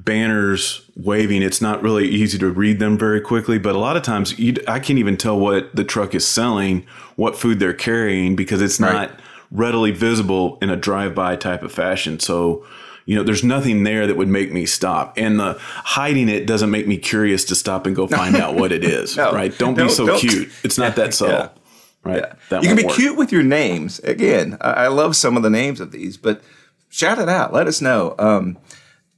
banners 0.00 0.90
waving, 0.96 1.42
it's 1.42 1.60
not 1.60 1.80
really 1.80 2.08
easy 2.08 2.36
to 2.38 2.50
read 2.50 2.80
them 2.80 2.98
very 2.98 3.20
quickly. 3.20 3.58
But 3.58 3.76
a 3.76 3.78
lot 3.78 3.96
of 3.96 4.02
times, 4.02 4.36
you, 4.38 4.56
I 4.66 4.80
can't 4.80 4.98
even 4.98 5.16
tell 5.16 5.38
what 5.38 5.74
the 5.76 5.84
truck 5.84 6.14
is 6.14 6.26
selling, 6.26 6.84
what 7.14 7.38
food 7.38 7.60
they're 7.60 7.72
carrying, 7.72 8.34
because 8.34 8.60
it's 8.60 8.80
not 8.80 9.20
readily 9.52 9.92
visible 9.92 10.58
in 10.60 10.70
a 10.70 10.76
drive-by 10.76 11.36
type 11.36 11.62
of 11.62 11.70
fashion. 11.70 12.18
So 12.18 12.66
you 13.06 13.14
know, 13.14 13.22
there's 13.22 13.44
nothing 13.44 13.84
there 13.84 14.06
that 14.06 14.16
would 14.16 14.28
make 14.28 14.52
me 14.52 14.66
stop. 14.66 15.14
And 15.16 15.38
the 15.38 15.56
hiding 15.60 16.28
it 16.28 16.44
doesn't 16.46 16.70
make 16.70 16.86
me 16.86 16.98
curious 16.98 17.44
to 17.46 17.54
stop 17.54 17.86
and 17.86 17.96
go 17.96 18.06
find 18.08 18.36
out 18.36 18.56
what 18.56 18.72
it 18.72 18.84
is. 18.84 19.16
no, 19.16 19.32
right? 19.32 19.56
Don't 19.56 19.74
be 19.74 19.88
so 19.88 20.06
don't. 20.06 20.18
cute. 20.18 20.50
It's 20.62 20.76
not 20.76 20.96
that 20.96 21.14
subtle. 21.14 21.34
Yeah. 21.34 21.48
Right. 22.02 22.24
Yeah. 22.50 22.60
you 22.60 22.68
can 22.68 22.76
be 22.76 22.84
work. 22.84 22.94
cute 22.94 23.16
with 23.16 23.32
your 23.32 23.42
names. 23.42 23.98
Again, 24.00 24.58
I 24.60 24.88
love 24.88 25.16
some 25.16 25.36
of 25.36 25.42
the 25.42 25.50
names 25.50 25.80
of 25.80 25.90
these, 25.90 26.16
but 26.16 26.40
shout 26.88 27.18
it 27.18 27.28
out. 27.28 27.52
Let 27.52 27.66
us 27.66 27.80
know. 27.80 28.14
Um, 28.18 28.58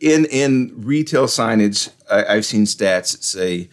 in 0.01 0.25
in 0.27 0.73
retail 0.77 1.27
signage, 1.27 1.91
I, 2.11 2.35
have 2.35 2.47
seen 2.47 2.65
stats 2.65 3.13
that 3.13 3.25
say 3.25 3.69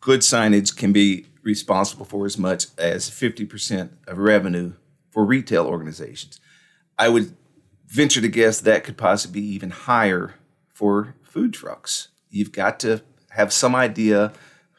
good 0.00 0.20
signage 0.20 0.76
can 0.76 0.92
be 0.92 1.26
responsible 1.42 2.06
for 2.06 2.24
as 2.24 2.38
much 2.38 2.66
as 2.78 3.10
50% 3.10 3.90
of 4.06 4.16
revenue 4.16 4.72
for 5.10 5.26
retail 5.26 5.66
organizations. 5.66 6.40
I 6.98 7.10
would 7.10 7.36
venture 7.94 8.20
to 8.20 8.28
guess 8.28 8.60
that 8.60 8.82
could 8.82 8.96
possibly 8.96 9.40
be 9.40 9.46
even 9.54 9.70
higher 9.70 10.34
for 10.66 11.14
food 11.22 11.54
trucks. 11.54 12.08
You've 12.28 12.50
got 12.50 12.80
to 12.80 13.02
have 13.30 13.52
some 13.52 13.76
idea 13.76 14.32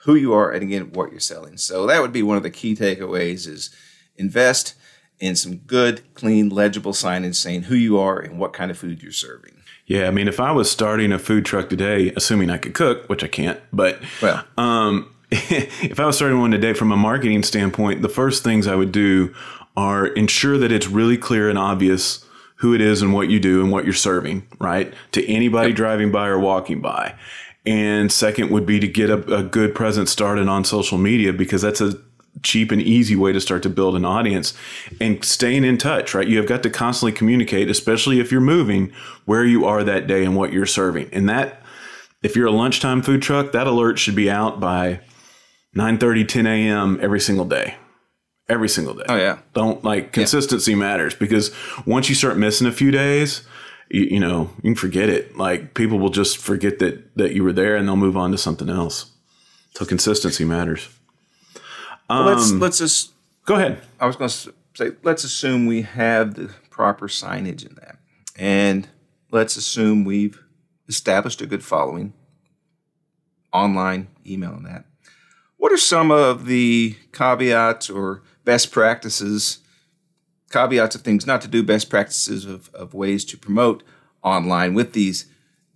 who 0.03 0.15
you 0.15 0.34
are 0.34 0.51
and 0.51 0.62
again 0.62 0.91
what 0.91 1.12
you're 1.12 1.22
selling. 1.22 1.57
So 1.57 1.88
that 1.88 2.01
would 2.01 2.12
be 2.12 2.22
one 2.22 2.36
of 2.36 2.43
the 2.43 2.50
key 2.50 2.75
takeaways 2.75 3.48
is 3.48 3.74
invest 4.17 4.75
in 5.17 5.38
some 5.38 5.57
good, 5.60 6.13
clean, 6.13 6.50
legible 6.50 6.91
signage 6.91 7.36
saying 7.36 7.63
who 7.63 7.75
you 7.75 7.98
are 7.98 8.19
and 8.19 8.38
what 8.38 8.51
kind 8.51 8.69
of 8.69 8.77
food 8.77 9.01
you're 9.01 9.13
serving. 9.13 9.53
Yeah, 9.86 10.07
I 10.07 10.12
mean, 10.12 10.27
if 10.27 10.41
I 10.41 10.51
was 10.51 10.69
starting 10.69 11.13
a 11.13 11.19
food 11.19 11.45
truck 11.45 11.69
today, 11.69 12.12
assuming 12.17 12.50
I 12.50 12.57
could 12.57 12.74
cook, 12.74 13.07
which 13.07 13.24
I 13.24 13.27
can't, 13.27 13.62
but 13.72 14.01
well, 14.22 14.43
um, 14.57 15.15
if 15.31 16.01
I 16.01 16.05
was 16.05 16.17
starting 16.17 16.39
one 16.41 16.51
today 16.51 16.74
from 16.74 16.91
a 16.91 16.98
marketing 16.98 17.43
standpoint, 17.43 18.01
the 18.01 18.10
first 18.10 18.43
things 18.43 18.67
I 18.67 18.75
would 18.75 18.91
do 18.91 19.34
are 19.77 20.05
ensure 20.05 20.57
that 20.57 20.74
it's 20.74 20.88
really 20.88 21.17
clear 21.17 21.50
and 21.50 21.57
obvious 21.57 22.25
who 22.65 22.74
it 22.74 22.81
is 22.81 23.03
and 23.03 23.13
what 23.13 23.29
you 23.29 23.39
do 23.39 23.62
and 23.62 23.72
what 23.72 23.84
you're 23.84 23.93
serving, 23.93 24.48
right? 24.60 24.91
To 25.12 25.24
anybody 25.27 25.69
yep. 25.69 25.77
driving 25.77 26.12
by 26.12 26.25
or 26.25 26.39
walking 26.39 26.81
by. 26.81 27.13
And 27.63 28.12
second 28.12 28.50
would 28.50 28.65
be 28.65 28.79
to 28.79 28.88
get 28.88 29.12
a, 29.12 29.36
a 29.36 29.43
good 29.43 29.75
presence 29.75 30.10
started 30.10 30.48
on 30.48 30.63
social 30.63 30.98
media 30.98 31.31
because 31.31 31.62
that's 31.62 31.79
a 31.79 31.93
cheap 32.41 32.72
and 32.72 32.81
easy 32.81 33.15
way 33.15 33.31
to 33.34 33.39
start 33.39 33.62
to 33.63 33.69
build 33.69 33.95
an 33.95 34.03
audience 34.03 34.55
and 35.00 35.24
staying 35.24 35.63
in 35.63 35.77
touch, 35.77 36.15
right? 36.15 36.27
You 36.27 36.38
have 36.38 36.48
got 36.48 36.63
to 36.63 36.72
constantly 36.72 37.12
communicate, 37.12 37.69
especially 37.69 38.19
if 38.19 38.31
you're 38.31 38.41
moving, 38.41 38.91
where 39.25 39.45
you 39.45 39.63
are 39.65 39.84
that 39.84 40.07
day 40.07 40.25
and 40.25 40.36
what 40.36 40.51
you're 40.51 40.65
serving. 40.65 41.07
And 41.13 41.29
that, 41.29 41.62
if 42.24 42.36
you're 42.36 42.48
a 42.48 42.51
lunchtime 42.51 43.03
food 43.03 43.22
truck, 43.22 43.51
that 43.51 43.67
alert 43.67 44.00
should 44.00 44.15
be 44.15 44.31
out 44.31 44.60
by 44.60 45.01
9 45.75 46.00
30, 46.00 46.25
10 46.25 46.48
a.m. 46.48 46.98
every 47.00 47.19
single 47.19 47.45
day 47.45 47.75
every 48.47 48.69
single 48.69 48.93
day. 48.93 49.03
Oh 49.07 49.15
yeah. 49.15 49.39
Don't 49.53 49.83
like 49.83 50.11
consistency 50.11 50.71
yeah. 50.71 50.77
matters 50.77 51.15
because 51.15 51.51
once 51.85 52.09
you 52.09 52.15
start 52.15 52.37
missing 52.37 52.67
a 52.67 52.71
few 52.71 52.91
days, 52.91 53.45
you, 53.89 54.03
you, 54.03 54.19
know, 54.19 54.51
you 54.57 54.63
can 54.63 54.75
forget 54.75 55.09
it. 55.09 55.37
Like 55.37 55.73
people 55.73 55.99
will 55.99 56.09
just 56.09 56.37
forget 56.37 56.79
that 56.79 57.15
that 57.17 57.33
you 57.33 57.43
were 57.43 57.53
there 57.53 57.75
and 57.75 57.87
they'll 57.87 57.95
move 57.95 58.17
on 58.17 58.31
to 58.31 58.37
something 58.37 58.69
else. 58.69 59.11
So 59.71 59.85
consistency 59.85 60.45
matters. 60.45 60.89
Um, 62.09 62.25
well, 62.25 62.35
let's 62.35 62.51
let's 62.51 62.77
just 62.79 63.13
go 63.45 63.55
ahead. 63.55 63.81
I 63.99 64.05
was 64.05 64.15
going 64.15 64.29
to 64.29 64.53
say 64.73 64.91
let's 65.03 65.23
assume 65.23 65.65
we 65.65 65.81
have 65.81 66.35
the 66.35 66.51
proper 66.69 67.07
signage 67.07 67.65
in 67.67 67.75
that. 67.75 67.97
And 68.37 68.87
let's 69.31 69.55
assume 69.55 70.03
we've 70.03 70.41
established 70.87 71.41
a 71.41 71.45
good 71.45 71.63
following 71.63 72.13
online, 73.53 74.09
email 74.27 74.51
and 74.51 74.65
that. 74.65 74.85
What 75.57 75.71
are 75.71 75.77
some 75.77 76.11
of 76.11 76.45
the 76.45 76.97
caveats 77.13 77.89
or 77.89 78.21
best 78.45 78.71
practices, 78.71 79.59
caveats 80.51 80.95
of 80.95 81.01
things 81.01 81.27
not 81.27 81.41
to 81.41 81.47
do, 81.47 81.63
best 81.63 81.89
practices 81.89 82.45
of, 82.45 82.69
of 82.73 82.93
ways 82.93 83.25
to 83.25 83.37
promote 83.37 83.83
online 84.23 84.73
with 84.73 84.93
these 84.93 85.25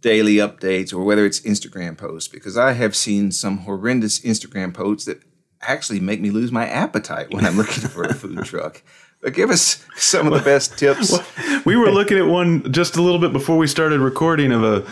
daily 0.01 0.35
updates 0.35 0.93
or 0.93 1.03
whether 1.03 1.25
it's 1.25 1.41
Instagram 1.41 1.97
posts, 1.97 2.29
because 2.29 2.57
I 2.57 2.73
have 2.73 2.95
seen 2.95 3.31
some 3.31 3.59
horrendous 3.59 4.19
Instagram 4.21 4.73
posts 4.73 5.05
that 5.05 5.21
actually 5.61 5.99
make 5.99 6.21
me 6.21 6.29
lose 6.29 6.51
my 6.51 6.67
appetite 6.67 7.31
when 7.31 7.45
I'm 7.45 7.57
looking 7.57 7.89
for 7.89 8.03
a 8.03 8.13
food 8.13 8.39
truck. 8.45 8.81
But 9.21 9.33
give 9.33 9.49
us 9.49 9.85
some 9.97 10.27
of 10.27 10.33
the 10.33 10.39
best 10.39 10.79
tips. 10.79 11.11
Well, 11.11 11.61
we 11.65 11.75
were 11.75 11.91
looking 11.91 12.17
at 12.17 12.25
one 12.25 12.71
just 12.71 12.95
a 12.95 13.01
little 13.01 13.19
bit 13.19 13.33
before 13.33 13.57
we 13.57 13.67
started 13.67 13.99
recording 13.99 14.53
of 14.53 14.63
a 14.63 14.85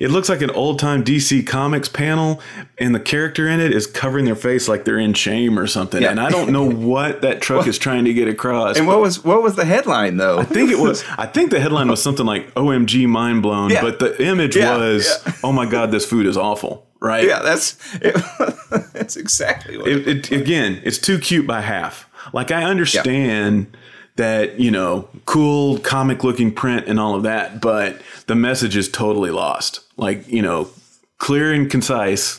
it 0.00 0.08
looks 0.10 0.30
like 0.30 0.40
an 0.40 0.50
old 0.52 0.78
time 0.78 1.04
DC 1.04 1.46
comics 1.46 1.90
panel 1.90 2.40
and 2.78 2.94
the 2.94 3.00
character 3.00 3.46
in 3.46 3.60
it 3.60 3.72
is 3.72 3.86
covering 3.86 4.24
their 4.24 4.36
face 4.36 4.68
like 4.68 4.86
they're 4.86 4.98
in 4.98 5.12
shame 5.12 5.58
or 5.58 5.66
something. 5.66 6.00
Yeah. 6.00 6.12
And 6.12 6.18
I 6.18 6.30
don't 6.30 6.50
know 6.50 6.64
what 6.70 7.20
that 7.20 7.42
truck 7.42 7.60
well, 7.60 7.68
is 7.68 7.78
trying 7.78 8.06
to 8.06 8.14
get 8.14 8.26
across. 8.26 8.78
And 8.78 8.86
what 8.86 9.00
was 9.00 9.22
what 9.22 9.42
was 9.42 9.54
the 9.54 9.66
headline 9.66 10.16
though? 10.16 10.38
I 10.38 10.44
think 10.44 10.70
it 10.70 10.78
was 10.78 11.04
I 11.18 11.26
think 11.26 11.50
the 11.50 11.60
headline 11.60 11.88
was 11.88 12.02
something 12.02 12.24
like 12.24 12.54
OMG 12.54 13.06
mind 13.06 13.42
blown, 13.42 13.68
yeah. 13.68 13.82
but 13.82 13.98
the 13.98 14.22
image 14.22 14.56
yeah, 14.56 14.78
was 14.78 15.22
oh 15.44 15.52
my 15.52 15.66
god 15.66 15.90
this 15.90 16.06
food 16.06 16.24
is 16.24 16.38
awful 16.38 16.86
right? 17.04 17.26
Yeah, 17.26 17.40
that's 17.40 17.76
it, 17.96 18.16
that's 18.92 19.16
exactly 19.16 19.76
what. 19.76 19.86
It, 19.86 20.08
it, 20.08 20.32
again, 20.32 20.80
it's 20.84 20.98
too 20.98 21.18
cute 21.18 21.46
by 21.46 21.60
half. 21.60 22.08
Like 22.32 22.50
I 22.50 22.64
understand 22.64 23.66
yep. 23.70 23.80
that 24.16 24.60
you 24.60 24.70
know, 24.70 25.08
cool 25.26 25.78
comic 25.78 26.24
looking 26.24 26.52
print 26.52 26.86
and 26.86 26.98
all 26.98 27.14
of 27.14 27.22
that, 27.24 27.60
but 27.60 28.00
the 28.26 28.34
message 28.34 28.76
is 28.76 28.88
totally 28.88 29.30
lost. 29.30 29.80
Like 29.96 30.26
you 30.28 30.42
know, 30.42 30.68
clear 31.18 31.52
and 31.52 31.70
concise, 31.70 32.38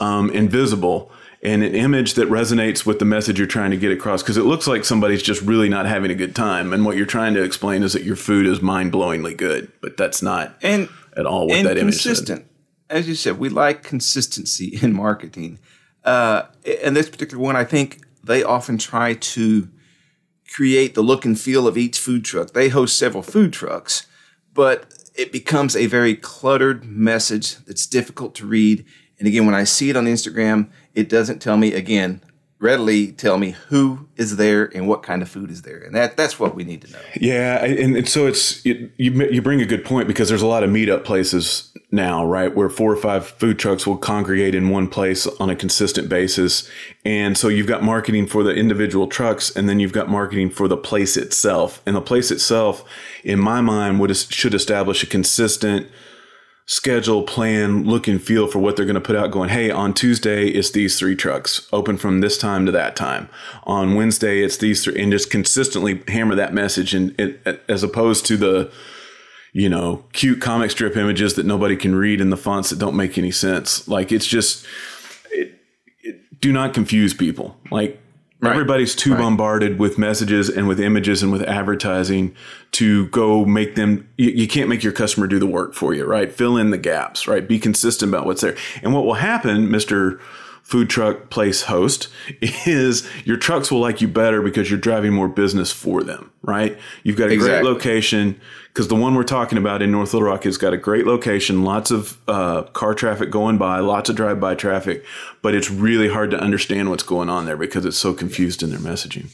um, 0.00 0.30
and 0.34 0.50
visible. 0.50 1.10
And 1.42 1.62
an 1.62 1.74
image 1.74 2.14
that 2.14 2.30
resonates 2.30 2.86
with 2.86 3.00
the 3.00 3.04
message 3.04 3.38
you're 3.38 3.46
trying 3.46 3.70
to 3.70 3.76
get 3.76 3.92
across, 3.92 4.22
because 4.22 4.38
it 4.38 4.44
looks 4.44 4.66
like 4.66 4.82
somebody's 4.82 5.22
just 5.22 5.42
really 5.42 5.68
not 5.68 5.84
having 5.84 6.10
a 6.10 6.14
good 6.14 6.34
time. 6.34 6.72
And 6.72 6.86
what 6.86 6.96
you're 6.96 7.04
trying 7.04 7.34
to 7.34 7.42
explain 7.42 7.82
is 7.82 7.92
that 7.92 8.02
your 8.02 8.16
food 8.16 8.46
is 8.46 8.62
mind 8.62 8.92
blowingly 8.92 9.36
good, 9.36 9.70
but 9.82 9.98
that's 9.98 10.22
not 10.22 10.54
and, 10.62 10.88
at 11.18 11.26
all 11.26 11.46
what 11.46 11.62
that 11.64 11.76
image. 11.76 12.00
Said. 12.02 12.46
As 12.88 13.06
you 13.06 13.14
said, 13.14 13.38
we 13.38 13.50
like 13.50 13.82
consistency 13.82 14.78
in 14.82 14.94
marketing. 14.94 15.58
Uh, 16.02 16.44
and 16.82 16.96
this 16.96 17.10
particular 17.10 17.42
one, 17.42 17.56
I 17.56 17.64
think 17.64 18.00
they 18.26 18.42
often 18.42 18.78
try 18.78 19.14
to 19.14 19.68
create 20.52 20.94
the 20.94 21.02
look 21.02 21.24
and 21.24 21.38
feel 21.38 21.66
of 21.66 21.76
each 21.76 21.98
food 21.98 22.24
truck. 22.24 22.52
They 22.52 22.68
host 22.68 22.98
several 22.98 23.22
food 23.22 23.52
trucks, 23.52 24.06
but 24.52 25.10
it 25.14 25.32
becomes 25.32 25.76
a 25.76 25.86
very 25.86 26.14
cluttered 26.14 26.84
message 26.84 27.56
that's 27.64 27.86
difficult 27.86 28.34
to 28.36 28.46
read. 28.46 28.84
And 29.18 29.28
again, 29.28 29.46
when 29.46 29.54
I 29.54 29.64
see 29.64 29.90
it 29.90 29.96
on 29.96 30.06
Instagram, 30.06 30.70
it 30.94 31.08
doesn't 31.08 31.40
tell 31.40 31.56
me 31.56 31.72
again 31.72 32.20
readily 32.64 33.12
tell 33.12 33.36
me 33.36 33.50
who 33.68 34.08
is 34.16 34.36
there 34.36 34.74
and 34.74 34.88
what 34.88 35.02
kind 35.02 35.20
of 35.20 35.28
food 35.28 35.50
is 35.50 35.62
there, 35.62 35.78
and 35.78 35.94
that 35.94 36.16
that's 36.16 36.40
what 36.40 36.54
we 36.54 36.64
need 36.64 36.80
to 36.82 36.90
know. 36.90 36.98
Yeah, 37.20 37.62
and, 37.62 37.96
and 37.96 38.08
so 38.08 38.26
it's 38.26 38.64
it, 38.64 38.90
you 38.96 39.12
you 39.30 39.42
bring 39.42 39.60
a 39.60 39.66
good 39.66 39.84
point 39.84 40.08
because 40.08 40.28
there's 40.28 40.42
a 40.42 40.46
lot 40.46 40.64
of 40.64 40.70
meetup 40.70 41.04
places 41.04 41.73
now, 41.94 42.24
right? 42.24 42.54
Where 42.54 42.68
four 42.68 42.92
or 42.92 42.96
five 42.96 43.26
food 43.26 43.58
trucks 43.58 43.86
will 43.86 43.96
congregate 43.96 44.54
in 44.54 44.68
one 44.68 44.88
place 44.88 45.26
on 45.26 45.48
a 45.48 45.56
consistent 45.56 46.08
basis. 46.08 46.68
And 47.04 47.38
so 47.38 47.48
you've 47.48 47.66
got 47.66 47.82
marketing 47.82 48.26
for 48.26 48.42
the 48.42 48.54
individual 48.54 49.06
trucks 49.06 49.54
and 49.54 49.68
then 49.68 49.80
you've 49.80 49.92
got 49.92 50.10
marketing 50.10 50.50
for 50.50 50.68
the 50.68 50.76
place 50.76 51.16
itself. 51.16 51.80
And 51.86 51.96
the 51.96 52.02
place 52.02 52.30
itself, 52.30 52.84
in 53.22 53.38
my 53.38 53.60
mind, 53.60 54.00
would 54.00 54.14
should 54.14 54.54
establish 54.54 55.02
a 55.02 55.06
consistent 55.06 55.86
schedule, 56.66 57.22
plan, 57.22 57.84
look 57.84 58.08
and 58.08 58.22
feel 58.22 58.46
for 58.46 58.58
what 58.58 58.74
they're 58.74 58.86
going 58.86 58.94
to 58.94 59.00
put 59.00 59.16
out 59.16 59.30
going, 59.30 59.50
hey, 59.50 59.70
on 59.70 59.92
Tuesday, 59.92 60.48
it's 60.48 60.70
these 60.70 60.98
three 60.98 61.14
trucks 61.14 61.68
open 61.72 61.98
from 61.98 62.20
this 62.20 62.38
time 62.38 62.64
to 62.64 62.72
that 62.72 62.96
time. 62.96 63.28
On 63.64 63.94
Wednesday, 63.94 64.42
it's 64.42 64.56
these 64.56 64.82
three, 64.82 65.00
and 65.00 65.12
just 65.12 65.30
consistently 65.30 66.02
hammer 66.08 66.34
that 66.34 66.54
message. 66.54 66.94
And 66.94 67.18
it, 67.20 67.62
as 67.68 67.82
opposed 67.82 68.24
to 68.26 68.36
the, 68.38 68.72
you 69.56 69.68
know, 69.68 70.04
cute 70.12 70.40
comic 70.40 70.68
strip 70.68 70.96
images 70.96 71.34
that 71.34 71.46
nobody 71.46 71.76
can 71.76 71.94
read 71.94 72.20
in 72.20 72.30
the 72.30 72.36
fonts 72.36 72.70
that 72.70 72.78
don't 72.80 72.96
make 72.96 73.16
any 73.16 73.30
sense. 73.30 73.86
Like 73.86 74.10
it's 74.10 74.26
just, 74.26 74.66
it, 75.30 75.60
it, 76.02 76.40
do 76.40 76.52
not 76.52 76.74
confuse 76.74 77.14
people. 77.14 77.56
Like 77.70 78.00
right. 78.40 78.50
everybody's 78.50 78.96
too 78.96 79.12
right. 79.12 79.20
bombarded 79.20 79.78
with 79.78 79.96
messages 79.96 80.48
and 80.48 80.66
with 80.66 80.80
images 80.80 81.22
and 81.22 81.30
with 81.30 81.42
advertising 81.44 82.34
to 82.72 83.06
go 83.10 83.44
make 83.44 83.76
them. 83.76 84.08
You, 84.18 84.30
you 84.30 84.48
can't 84.48 84.68
make 84.68 84.82
your 84.82 84.92
customer 84.92 85.28
do 85.28 85.38
the 85.38 85.46
work 85.46 85.74
for 85.74 85.94
you, 85.94 86.04
right? 86.04 86.32
Fill 86.32 86.56
in 86.56 86.70
the 86.70 86.78
gaps, 86.78 87.28
right? 87.28 87.46
Be 87.46 87.60
consistent 87.60 88.12
about 88.12 88.26
what's 88.26 88.40
there. 88.40 88.56
And 88.82 88.92
what 88.92 89.04
will 89.04 89.14
happen, 89.14 89.70
Mister 89.70 90.20
food 90.64 90.88
truck 90.88 91.28
place 91.28 91.62
host 91.62 92.08
is 92.40 93.08
your 93.24 93.36
trucks 93.36 93.70
will 93.70 93.80
like 93.80 94.00
you 94.00 94.08
better 94.08 94.40
because 94.40 94.70
you're 94.70 94.80
driving 94.80 95.12
more 95.12 95.28
business 95.28 95.70
for 95.70 96.02
them, 96.02 96.32
right? 96.42 96.78
You've 97.02 97.18
got 97.18 97.28
a 97.28 97.34
exactly. 97.34 97.60
great 97.60 97.64
location 97.70 98.40
because 98.68 98.88
the 98.88 98.94
one 98.94 99.14
we're 99.14 99.24
talking 99.24 99.58
about 99.58 99.82
in 99.82 99.92
North 99.92 100.14
Little 100.14 100.26
Rock 100.26 100.44
has 100.44 100.56
got 100.56 100.72
a 100.72 100.78
great 100.78 101.06
location, 101.06 101.64
lots 101.64 101.90
of 101.90 102.18
uh, 102.26 102.62
car 102.62 102.94
traffic 102.94 103.30
going 103.30 103.58
by, 103.58 103.80
lots 103.80 104.08
of 104.08 104.16
drive 104.16 104.40
by 104.40 104.54
traffic, 104.54 105.04
but 105.42 105.54
it's 105.54 105.70
really 105.70 106.08
hard 106.08 106.30
to 106.30 106.40
understand 106.40 106.88
what's 106.88 107.04
going 107.04 107.28
on 107.28 107.44
there 107.44 107.58
because 107.58 107.84
it's 107.84 107.98
so 107.98 108.14
confused 108.14 108.62
in 108.62 108.70
their 108.70 108.78
messaging. 108.78 109.30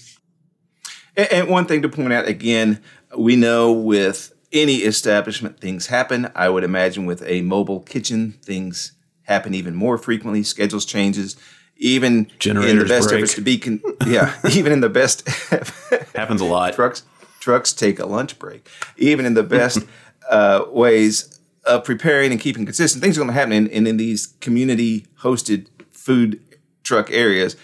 And 1.16 1.48
one 1.48 1.66
thing 1.66 1.80
to 1.82 1.88
point 1.88 2.12
out 2.12 2.26
again, 2.26 2.82
we 3.16 3.36
know 3.36 3.70
with 3.72 4.34
any 4.52 4.78
establishment, 4.78 5.60
things 5.60 5.86
happen. 5.86 6.28
I 6.34 6.48
would 6.48 6.64
imagine 6.64 7.06
with 7.06 7.22
a 7.24 7.42
mobile 7.42 7.80
kitchen, 7.80 8.32
things 8.42 8.92
happen 9.30 9.54
even 9.54 9.74
more 9.74 9.96
frequently. 9.96 10.42
Schedules 10.42 10.84
changes, 10.84 11.36
even 11.76 12.30
Generators 12.38 12.72
in 12.72 12.78
the 12.78 12.84
best 12.84 13.08
break. 13.08 13.18
efforts 13.18 13.34
to 13.34 13.40
be, 13.40 13.58
con- 13.58 13.80
yeah, 14.06 14.36
even 14.52 14.72
in 14.72 14.80
the 14.80 14.88
best 14.88 15.26
happens 16.14 16.40
a 16.40 16.44
lot. 16.44 16.74
Trucks 16.74 17.04
trucks 17.38 17.72
take 17.72 17.98
a 17.98 18.06
lunch 18.06 18.38
break. 18.38 18.68
Even 18.98 19.24
in 19.24 19.34
the 19.34 19.42
best 19.42 19.78
uh, 20.30 20.64
ways 20.70 21.40
of 21.64 21.84
preparing 21.84 22.32
and 22.32 22.40
keeping 22.40 22.66
consistent, 22.66 23.02
things 23.02 23.16
are 23.16 23.20
going 23.20 23.28
to 23.28 23.34
happen 23.34 23.52
And 23.52 23.68
in, 23.68 23.86
in 23.86 23.96
these 23.96 24.34
community 24.40 25.06
hosted 25.20 25.66
food 25.90 26.40
truck 26.82 27.10
areas. 27.10 27.56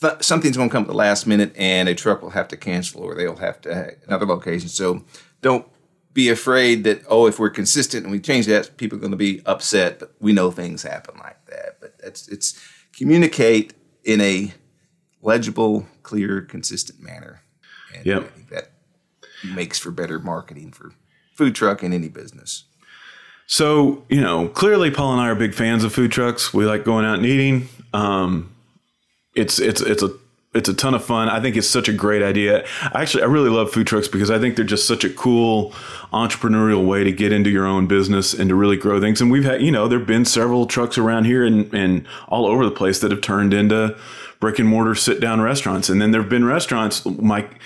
Th- 0.00 0.20
something's 0.20 0.56
going 0.56 0.68
to 0.68 0.72
come 0.72 0.82
at 0.84 0.88
the 0.88 0.94
last 0.94 1.26
minute, 1.26 1.52
and 1.56 1.88
a 1.88 1.94
truck 1.94 2.22
will 2.22 2.30
have 2.30 2.48
to 2.48 2.56
cancel, 2.56 3.02
or 3.02 3.14
they'll 3.14 3.36
have 3.36 3.60
to 3.62 3.96
another 4.06 4.26
location. 4.26 4.68
So 4.68 5.04
don't 5.42 5.66
be 6.12 6.28
afraid 6.28 6.84
that 6.84 7.02
oh, 7.08 7.26
if 7.26 7.38
we're 7.38 7.50
consistent 7.50 8.04
and 8.04 8.12
we 8.12 8.20
change 8.20 8.46
that, 8.46 8.76
people 8.76 8.98
are 8.98 9.00
going 9.00 9.12
to 9.12 9.16
be 9.16 9.42
upset. 9.46 9.98
But 9.98 10.14
we 10.20 10.32
know 10.32 10.50
things 10.50 10.82
happen 10.82 11.16
like 11.18 11.44
that. 11.46 11.80
But 11.80 11.94
it's 12.02 12.28
it's 12.28 12.60
communicate 12.96 13.74
in 14.04 14.20
a 14.20 14.52
legible, 15.22 15.86
clear, 16.02 16.40
consistent 16.40 17.00
manner. 17.00 17.42
And 17.94 18.06
yep. 18.06 18.22
I 18.22 18.26
think 18.26 18.48
that 18.50 18.70
makes 19.54 19.78
for 19.78 19.90
better 19.90 20.18
marketing 20.18 20.72
for 20.72 20.92
food 21.34 21.54
truck 21.54 21.82
and 21.82 21.94
any 21.94 22.08
business. 22.08 22.64
So, 23.46 24.04
you 24.08 24.20
know, 24.20 24.48
clearly 24.48 24.90
Paul 24.90 25.12
and 25.12 25.22
I 25.22 25.28
are 25.28 25.34
big 25.34 25.54
fans 25.54 25.82
of 25.82 25.92
food 25.92 26.12
trucks. 26.12 26.52
We 26.52 26.66
like 26.66 26.84
going 26.84 27.06
out 27.06 27.16
and 27.16 27.26
eating. 27.26 27.68
Um, 27.94 28.54
it's 29.34 29.58
it's 29.58 29.80
it's 29.80 30.02
a 30.02 30.10
it's 30.54 30.68
a 30.68 30.74
ton 30.74 30.94
of 30.94 31.04
fun. 31.04 31.28
I 31.28 31.40
think 31.40 31.56
it's 31.56 31.68
such 31.68 31.88
a 31.88 31.92
great 31.92 32.22
idea. 32.22 32.66
Actually, 32.94 33.22
I 33.22 33.26
really 33.26 33.50
love 33.50 33.70
food 33.70 33.86
trucks 33.86 34.08
because 34.08 34.30
I 34.30 34.38
think 34.38 34.56
they're 34.56 34.64
just 34.64 34.88
such 34.88 35.04
a 35.04 35.10
cool 35.10 35.72
entrepreneurial 36.12 36.86
way 36.86 37.04
to 37.04 37.12
get 37.12 37.32
into 37.32 37.50
your 37.50 37.66
own 37.66 37.86
business 37.86 38.32
and 38.32 38.48
to 38.48 38.54
really 38.54 38.76
grow 38.76 38.98
things. 38.98 39.20
And 39.20 39.30
we've 39.30 39.44
had, 39.44 39.60
you 39.60 39.70
know, 39.70 39.88
there've 39.88 40.06
been 40.06 40.24
several 40.24 40.66
trucks 40.66 40.96
around 40.96 41.24
here 41.24 41.44
and, 41.44 41.72
and 41.74 42.06
all 42.28 42.46
over 42.46 42.64
the 42.64 42.70
place 42.70 42.98
that 43.00 43.10
have 43.10 43.20
turned 43.20 43.52
into 43.52 43.96
brick 44.40 44.58
and 44.58 44.68
mortar 44.68 44.94
sit 44.94 45.20
down 45.20 45.40
restaurants. 45.42 45.90
And 45.90 46.00
then 46.00 46.12
there've 46.12 46.28
been 46.28 46.44
restaurants, 46.44 47.04
Mike, 47.04 47.60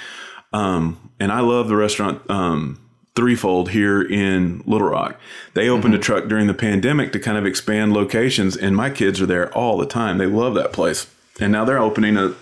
um, 0.52 1.10
and 1.20 1.30
I 1.30 1.40
love 1.40 1.68
the 1.68 1.76
restaurant, 1.76 2.28
um, 2.28 2.78
Three 3.14 3.34
Fold 3.36 3.70
here 3.70 4.00
in 4.00 4.62
Little 4.64 4.88
Rock. 4.88 5.20
They 5.52 5.68
opened 5.68 5.92
mm-hmm. 5.92 6.00
a 6.00 6.04
truck 6.04 6.28
during 6.28 6.46
the 6.46 6.54
pandemic 6.54 7.12
to 7.12 7.18
kind 7.18 7.36
of 7.36 7.44
expand 7.44 7.92
locations, 7.92 8.56
and 8.56 8.74
my 8.74 8.88
kids 8.88 9.20
are 9.20 9.26
there 9.26 9.52
all 9.52 9.76
the 9.76 9.86
time. 9.86 10.16
They 10.16 10.26
love 10.26 10.54
that 10.54 10.72
place. 10.72 11.06
And 11.38 11.52
now 11.52 11.66
they're 11.66 11.78
opening 11.78 12.16
a 12.16 12.34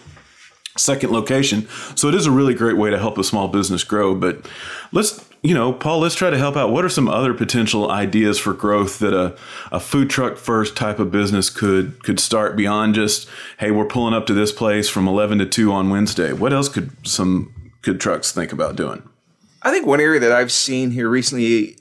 second 0.76 1.10
location. 1.10 1.68
So 1.96 2.08
it 2.08 2.14
is 2.14 2.26
a 2.26 2.30
really 2.30 2.54
great 2.54 2.76
way 2.76 2.90
to 2.90 2.98
help 2.98 3.18
a 3.18 3.24
small 3.24 3.48
business 3.48 3.84
grow. 3.84 4.14
But 4.14 4.48
let's, 4.92 5.24
you 5.42 5.54
know, 5.54 5.72
Paul, 5.72 6.00
let's 6.00 6.14
try 6.14 6.30
to 6.30 6.38
help 6.38 6.56
out. 6.56 6.70
What 6.70 6.84
are 6.84 6.88
some 6.88 7.08
other 7.08 7.34
potential 7.34 7.90
ideas 7.90 8.38
for 8.38 8.52
growth 8.52 8.98
that 9.00 9.14
a, 9.14 9.36
a 9.72 9.80
food 9.80 10.10
truck 10.10 10.36
first 10.36 10.76
type 10.76 10.98
of 10.98 11.10
business 11.10 11.50
could 11.50 12.02
could 12.04 12.20
start 12.20 12.56
beyond 12.56 12.94
just, 12.94 13.28
hey, 13.58 13.70
we're 13.70 13.84
pulling 13.84 14.14
up 14.14 14.26
to 14.26 14.34
this 14.34 14.52
place 14.52 14.88
from 14.88 15.08
eleven 15.08 15.38
to 15.38 15.46
two 15.46 15.72
on 15.72 15.90
Wednesday? 15.90 16.32
What 16.32 16.52
else 16.52 16.68
could 16.68 16.90
some 17.06 17.72
could 17.82 18.00
trucks 18.00 18.32
think 18.32 18.52
about 18.52 18.76
doing? 18.76 19.02
I 19.62 19.70
think 19.70 19.86
one 19.86 20.00
area 20.00 20.20
that 20.20 20.32
I've 20.32 20.52
seen 20.52 20.90
here 20.90 21.08
recently 21.08 21.76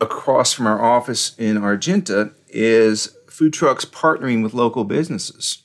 across 0.00 0.52
from 0.52 0.66
our 0.66 0.80
office 0.82 1.36
in 1.38 1.56
Argenta 1.56 2.32
is 2.48 3.16
food 3.28 3.52
trucks 3.52 3.84
partnering 3.84 4.42
with 4.42 4.54
local 4.54 4.84
businesses. 4.84 5.61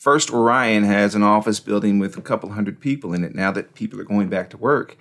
First 0.00 0.32
Orion 0.32 0.84
has 0.84 1.14
an 1.14 1.22
office 1.22 1.60
building 1.60 1.98
with 1.98 2.16
a 2.16 2.22
couple 2.22 2.48
hundred 2.48 2.80
people 2.80 3.12
in 3.12 3.22
it 3.22 3.34
now 3.34 3.52
that 3.52 3.74
people 3.74 4.00
are 4.00 4.04
going 4.04 4.30
back 4.30 4.48
to 4.48 4.56
work. 4.56 4.96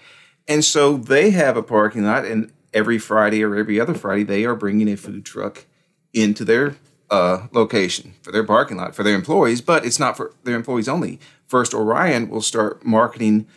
And 0.45 0.63
so 0.63 0.97
they 0.97 1.29
have 1.29 1.55
a 1.55 1.63
parking 1.63 2.03
lot, 2.03 2.25
and 2.25 2.51
every 2.73 2.99
Friday 2.99 3.41
or 3.41 3.55
every 3.55 3.79
other 3.79 3.93
Friday, 3.93 4.23
they 4.23 4.43
are 4.43 4.55
bringing 4.55 4.89
a 4.89 4.97
food 4.97 5.23
truck 5.23 5.65
into 6.13 6.43
their 6.43 6.75
uh, 7.09 7.47
location 7.53 8.15
for 8.21 8.33
their 8.33 8.43
parking 8.43 8.75
lot 8.75 8.93
for 8.93 9.03
their 9.03 9.15
employees, 9.15 9.61
but 9.61 9.85
it's 9.85 9.99
not 9.99 10.17
for 10.17 10.33
their 10.43 10.57
employees 10.57 10.89
only. 10.89 11.17
First 11.47 11.73
Orion 11.73 12.29
will 12.29 12.41
start 12.41 12.85
marketing, 12.85 13.47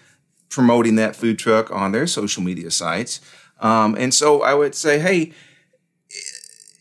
promoting 0.48 0.94
that 0.94 1.16
food 1.16 1.40
truck 1.40 1.72
on 1.72 1.90
their 1.90 2.06
social 2.06 2.44
media 2.44 2.70
sites. 2.70 3.20
Um, 3.58 3.96
and 3.98 4.14
so 4.14 4.42
I 4.42 4.54
would 4.54 4.76
say, 4.76 5.00
hey, 5.00 5.32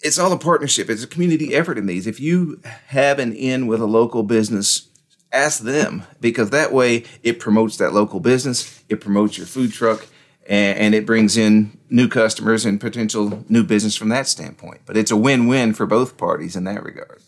it's 0.02 0.18
all 0.18 0.32
a 0.32 0.38
partnership. 0.38 0.90
It's 0.90 1.04
a 1.04 1.08
community 1.08 1.56
effort 1.56 1.78
in 1.78 1.86
these. 1.86 2.08
If 2.08 2.20
you 2.20 2.60
have 2.88 3.20
an 3.20 3.34
in 3.34 3.68
with 3.68 3.82
a 3.82 3.86
local 3.86 4.24
business, 4.24 4.90
ask 5.32 5.62
them 5.62 6.04
because 6.20 6.50
that 6.50 6.74
way 6.74 7.06
it 7.24 7.40
promotes 7.40 7.78
that 7.78 7.94
local 7.94 8.20
business, 8.20 8.84
it 8.90 9.02
promotes 9.02 9.38
your 9.38 9.48
food 9.48 9.72
truck, 9.72 10.08
and, 10.48 10.78
and 10.78 10.96
it 10.96 11.06
brings 11.06 11.38
in 11.38 11.78
new 11.90 12.08
customers 12.08 12.66
and 12.66 12.82
potential 12.82 13.44
new 13.48 13.64
business 13.64 13.96
from 13.96 14.10
that 14.10 14.28
standpoint. 14.28 14.82
But 14.86 14.98
it's 14.98 15.12
a 15.12 15.18
win-win 15.18 15.74
for 15.74 15.86
both 15.86 16.18
parties 16.18 16.56
in 16.56 16.64
that 16.66 16.84
regard. 16.84 17.22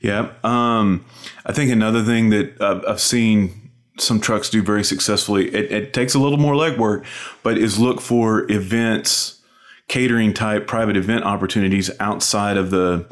Yeah, 0.00 0.32
um, 0.42 1.04
I 1.46 1.52
think 1.52 1.70
another 1.70 2.02
thing 2.02 2.30
that 2.30 2.60
I've 2.60 3.00
seen 3.00 3.70
some 3.98 4.20
trucks 4.20 4.50
do 4.50 4.62
very 4.62 4.84
successfully. 4.84 5.54
It, 5.54 5.72
it 5.72 5.94
takes 5.94 6.14
a 6.14 6.18
little 6.18 6.36
more 6.36 6.54
legwork, 6.54 7.04
but 7.42 7.56
is 7.56 7.78
look 7.78 8.00
for 8.00 8.50
events 8.50 9.40
catering 9.88 10.32
type 10.32 10.66
private 10.66 10.96
event 10.96 11.24
opportunities 11.24 11.90
outside 12.00 12.56
of 12.56 12.70
the 12.70 13.06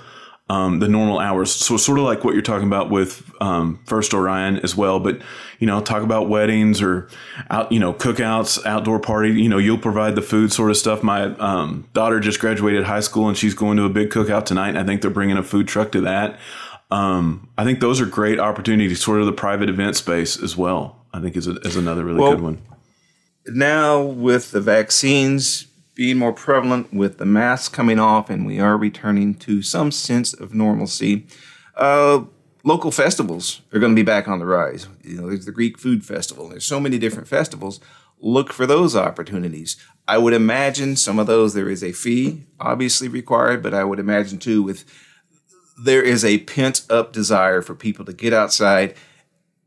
um, 0.49 0.81
the 0.81 0.89
normal 0.89 1.19
hours. 1.19 1.51
So 1.51 1.79
sort 1.79 1.99
of 1.99 2.05
like 2.05 2.25
what 2.25 2.35
you're 2.35 2.43
talking 2.43 2.67
about 2.67 2.91
with 2.91 3.31
um, 3.41 3.81
First 3.87 4.13
Orion 4.13 4.59
as 4.59 4.77
well. 4.77 5.01
But 5.01 5.23
you 5.59 5.67
know, 5.67 5.81
talk 5.81 6.03
about 6.03 6.29
weddings 6.29 6.83
or 6.83 7.09
out, 7.49 7.73
you 7.73 7.79
know, 7.79 7.95
cookouts, 7.95 8.65
outdoor 8.67 8.99
party. 8.99 9.31
You 9.31 9.49
know, 9.49 9.59
you'll 9.59 9.79
provide 9.79 10.15
the 10.15 10.23
food 10.23 10.53
sort 10.53 10.71
of 10.71 10.77
stuff. 10.77 11.03
My 11.03 11.25
um, 11.37 11.89
daughter 11.95 12.21
just 12.21 12.39
graduated 12.39 12.85
high 12.85 13.01
school 13.01 13.29
and 13.29 13.39
she's 13.39 13.55
going 13.55 13.79
to 13.79 13.85
a 13.85 13.89
big 13.89 14.11
cookout 14.11 14.45
tonight. 14.45 14.71
And 14.71 14.79
I 14.79 14.85
think 14.85 15.01
they're 15.01 15.11
bringing 15.11 15.39
a 15.39 15.43
food 15.43 15.69
truck 15.69 15.93
to 15.93 16.03
that. 16.03 16.39
Um, 16.91 17.49
I 17.57 17.65
think 17.65 17.81
those 17.81 18.03
are 18.03 18.07
great 18.07 18.39
opportunities, 18.39 19.03
sort 19.03 19.21
of 19.21 19.27
the 19.27 19.33
private 19.33 19.71
event 19.71 19.97
space 19.97 20.43
as 20.43 20.57
well. 20.57 21.07
I 21.15 21.21
think 21.21 21.37
is 21.37 21.47
a, 21.47 21.53
is 21.61 21.77
another 21.77 22.05
really 22.05 22.21
well, 22.21 22.33
good 22.33 22.43
one. 22.43 22.63
Now 23.47 24.03
with 24.03 24.51
the 24.51 24.61
vaccines 24.61 25.67
being 25.95 26.17
more 26.17 26.33
prevalent 26.33 26.93
with 26.93 27.19
the 27.19 27.27
masks 27.27 27.69
coming 27.69 27.99
off 27.99 28.31
and 28.31 28.47
we 28.47 28.59
are 28.59 28.77
returning 28.77 29.35
to 29.35 29.63
some 29.63 29.91
sense 29.91 30.33
of 30.33 30.55
normalcy. 30.55 31.27
Uh, 31.77 32.25
local 32.65 32.91
festivals 32.91 33.61
are 33.73 33.79
going 33.79 33.93
to 33.93 33.97
be 34.01 34.05
back 34.05 34.27
on 34.29 34.39
the 34.39 34.47
rise. 34.47 34.89
You 35.03 35.21
know, 35.21 35.29
there's 35.29 35.47
the 35.47 35.53
Greek 35.53 35.79
Food 35.79 36.05
Festival. 36.05 36.49
There's 36.49 36.65
so 36.65 36.81
many 36.81 36.99
different 36.99 37.29
festivals. 37.29 37.81
Look 38.21 38.53
for 38.53 38.67
those 38.67 38.97
opportunities. 38.97 39.77
I 40.09 40.19
would 40.19 40.33
imagine 40.33 40.97
some 40.97 41.19
of 41.19 41.27
those 41.27 41.55
there 41.55 41.69
is 41.69 41.83
a 41.83 41.93
fee 41.93 42.45
obviously 42.59 43.09
required, 43.09 43.63
but 43.63 43.75
I 43.75 43.85
would 43.85 43.99
imagine 43.99 44.39
too 44.39 44.63
with 44.63 44.85
there 45.79 46.03
is 46.03 46.25
a 46.25 46.39
pent 46.39 46.83
up 46.89 47.13
desire 47.13 47.63
for 47.63 47.75
people 47.75 48.05
to 48.05 48.13
get 48.13 48.33
outside, 48.33 48.95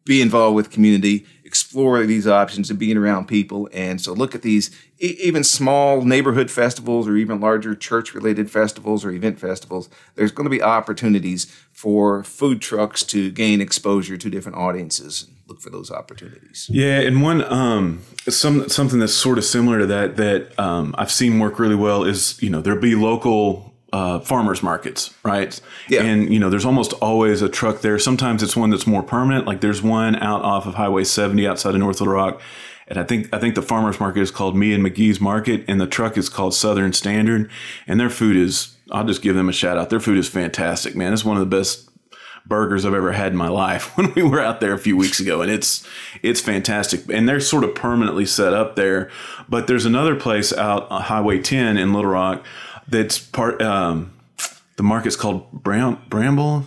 be 0.05 0.21
involved 0.21 0.55
with 0.55 0.71
community, 0.71 1.25
explore 1.55 2.05
these 2.05 2.27
options 2.27 2.69
and 2.69 2.77
being 2.77 2.97
around 2.97 3.29
people. 3.29 3.69
And 3.71 4.01
so 4.01 4.11
look 4.11 4.35
at 4.35 4.41
these 4.41 4.77
e- 4.99 5.15
even 5.23 5.41
small 5.41 6.01
neighborhood 6.01 6.51
festivals 6.51 7.07
or 7.07 7.15
even 7.15 7.39
larger 7.39 7.73
church 7.75 8.13
related 8.13 8.51
festivals 8.51 9.05
or 9.05 9.11
event 9.11 9.39
festivals. 9.39 9.87
There's 10.15 10.33
going 10.33 10.43
to 10.43 10.49
be 10.49 10.61
opportunities 10.61 11.45
for 11.71 12.25
food 12.25 12.59
trucks 12.61 13.05
to 13.05 13.31
gain 13.31 13.61
exposure 13.61 14.17
to 14.17 14.29
different 14.29 14.57
audiences. 14.57 15.27
Look 15.47 15.61
for 15.61 15.69
those 15.69 15.91
opportunities. 15.91 16.67
Yeah, 16.69 16.99
and 16.99 17.21
one 17.21 17.41
um, 17.45 18.01
some 18.27 18.67
something 18.67 18.99
that's 18.99 19.13
sort 19.13 19.37
of 19.37 19.45
similar 19.45 19.79
to 19.79 19.85
that 19.85 20.17
that 20.17 20.59
um, 20.59 20.93
I've 20.97 21.11
seen 21.11 21.39
work 21.39 21.57
really 21.57 21.75
well 21.75 22.03
is 22.03 22.41
you 22.41 22.49
know 22.49 22.59
there'll 22.59 22.81
be 22.81 22.95
local 22.95 23.74
uh, 23.93 24.19
farmers 24.19 24.61
markets, 24.61 25.13
right? 25.23 25.59
Yeah. 25.87 26.03
And 26.03 26.33
you 26.33 26.39
know, 26.39 26.49
there's 26.49 26.65
almost 26.65 26.93
always 26.93 27.41
a 27.41 27.49
truck 27.49 27.81
there. 27.81 27.97
Sometimes 27.99 28.43
it's 28.43 28.55
one 28.55 28.69
that's 28.69 28.87
more 28.87 29.03
permanent. 29.03 29.47
Like 29.47 29.61
there's 29.61 29.81
one 29.81 30.15
out 30.17 30.41
off 30.41 30.65
of 30.65 30.75
Highway 30.75 31.03
70 31.03 31.47
outside 31.47 31.75
of 31.75 31.79
North 31.79 31.99
Little 32.01 32.13
Rock, 32.13 32.41
and 32.87 32.99
I 32.99 33.03
think 33.03 33.33
I 33.33 33.39
think 33.39 33.55
the 33.55 33.61
farmers 33.61 33.99
market 33.99 34.21
is 34.21 34.31
called 34.31 34.55
Me 34.55 34.73
and 34.73 34.83
McGee's 34.85 35.21
Market, 35.21 35.63
and 35.67 35.79
the 35.79 35.87
truck 35.87 36.17
is 36.17 36.29
called 36.29 36.53
Southern 36.53 36.93
Standard, 36.93 37.49
and 37.87 37.99
their 37.99 38.09
food 38.09 38.35
is. 38.35 38.71
I'll 38.91 39.03
just 39.03 39.23
give 39.23 39.35
them 39.35 39.49
a 39.49 39.51
shout 39.51 39.79
out. 39.79 39.89
Their 39.89 39.99
food 39.99 40.19
is 40.19 40.29
fantastic, 40.29 40.95
man. 40.95 41.11
It's 41.11 41.25
one 41.25 41.37
of 41.37 41.39
the 41.39 41.57
best 41.57 41.89
burgers 42.45 42.85
I've 42.85 42.93
ever 42.93 43.11
had 43.11 43.31
in 43.31 43.37
my 43.37 43.47
life 43.65 43.95
when 43.97 44.13
we 44.13 44.23
were 44.23 44.39
out 44.39 44.59
there 44.59 44.73
a 44.73 44.77
few 44.77 44.95
weeks 44.95 45.19
ago 45.19 45.41
and 45.41 45.51
it's 45.51 45.87
it's 46.21 46.41
fantastic 46.41 47.09
and 47.11 47.27
they're 47.27 47.39
sort 47.39 47.63
of 47.63 47.73
permanently 47.75 48.25
set 48.25 48.53
up 48.53 48.75
there 48.75 49.09
but 49.49 49.67
there's 49.67 49.85
another 49.85 50.15
place 50.15 50.53
out 50.53 50.89
on 50.91 51.01
Highway 51.01 51.39
10 51.39 51.77
in 51.77 51.93
Little 51.93 52.11
Rock 52.11 52.45
that's 52.87 53.17
part 53.19 53.61
um, 53.61 54.13
the 54.77 54.83
market's 54.83 55.15
called 55.15 55.51
Bram, 55.51 55.99
Bramble 56.09 56.65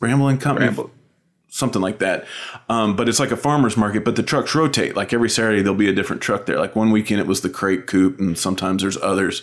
Bramble 0.00 0.28
and 0.28 0.40
Company 0.40 0.66
Bramble. 0.66 0.90
something 1.48 1.80
like 1.80 1.98
that. 2.00 2.26
Um, 2.68 2.96
but 2.96 3.08
it's 3.08 3.20
like 3.20 3.30
a 3.30 3.36
farmer's 3.36 3.76
market, 3.76 4.04
but 4.04 4.16
the 4.16 4.22
trucks 4.22 4.54
rotate. 4.54 4.96
Like 4.96 5.12
every 5.12 5.30
Saturday, 5.30 5.62
there'll 5.62 5.78
be 5.78 5.88
a 5.88 5.94
different 5.94 6.20
truck 6.20 6.46
there. 6.46 6.58
Like 6.58 6.74
one 6.76 6.90
weekend, 6.90 7.20
it 7.20 7.26
was 7.26 7.40
the 7.42 7.48
crate 7.48 7.86
coop, 7.86 8.18
and 8.18 8.36
sometimes 8.36 8.82
there's 8.82 8.96
others. 8.98 9.42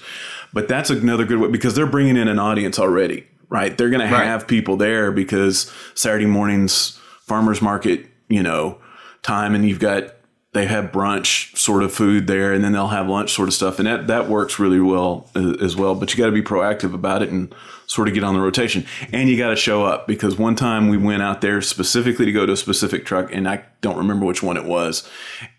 But 0.53 0.67
that's 0.67 0.89
another 0.89 1.25
good 1.25 1.39
way 1.39 1.47
because 1.49 1.73
they're 1.73 1.85
bringing 1.87 2.17
in 2.17 2.27
an 2.27 2.37
audience 2.37 2.77
already, 2.77 3.25
right? 3.49 3.75
They're 3.77 3.89
going 3.89 4.05
to 4.07 4.13
Right. 4.13 4.25
have 4.25 4.45
people 4.47 4.75
there 4.77 5.11
because 5.11 5.71
Saturday 5.95 6.25
mornings, 6.25 6.99
farmer's 7.21 7.61
market, 7.61 8.05
you 8.27 8.43
know, 8.43 8.77
time, 9.23 9.55
and 9.55 9.67
you've 9.67 9.79
got 9.79 10.13
they 10.53 10.65
have 10.65 10.91
brunch 10.91 11.55
sort 11.57 11.81
of 11.81 11.93
food 11.93 12.27
there, 12.27 12.51
and 12.53 12.63
then 12.63 12.73
they'll 12.73 12.87
have 12.89 13.07
lunch 13.07 13.31
sort 13.33 13.47
of 13.47 13.53
stuff, 13.53 13.79
and 13.79 13.87
that 13.87 14.07
that 14.07 14.27
works 14.27 14.59
really 14.59 14.79
well 14.81 15.29
uh, 15.35 15.53
as 15.61 15.75
well. 15.77 15.95
But 15.95 16.11
you 16.11 16.17
got 16.17 16.25
to 16.25 16.31
be 16.33 16.41
proactive 16.41 16.93
about 16.93 17.21
it 17.23 17.29
and 17.29 17.53
sort 17.87 18.07
of 18.07 18.13
get 18.13 18.23
on 18.23 18.33
the 18.33 18.39
rotation, 18.41 18.85
and 19.13 19.29
you 19.29 19.37
got 19.37 19.49
to 19.49 19.55
show 19.55 19.83
up 19.85 20.07
because 20.07 20.37
one 20.37 20.55
time 20.55 20.89
we 20.89 20.97
went 20.97 21.21
out 21.21 21.41
there 21.41 21.61
specifically 21.61 22.25
to 22.25 22.31
go 22.33 22.45
to 22.45 22.51
a 22.53 22.57
specific 22.57 23.05
truck, 23.05 23.33
and 23.33 23.47
I 23.47 23.63
don't 23.81 23.97
remember 23.97 24.25
which 24.25 24.43
one 24.43 24.57
it 24.57 24.65
was, 24.65 25.09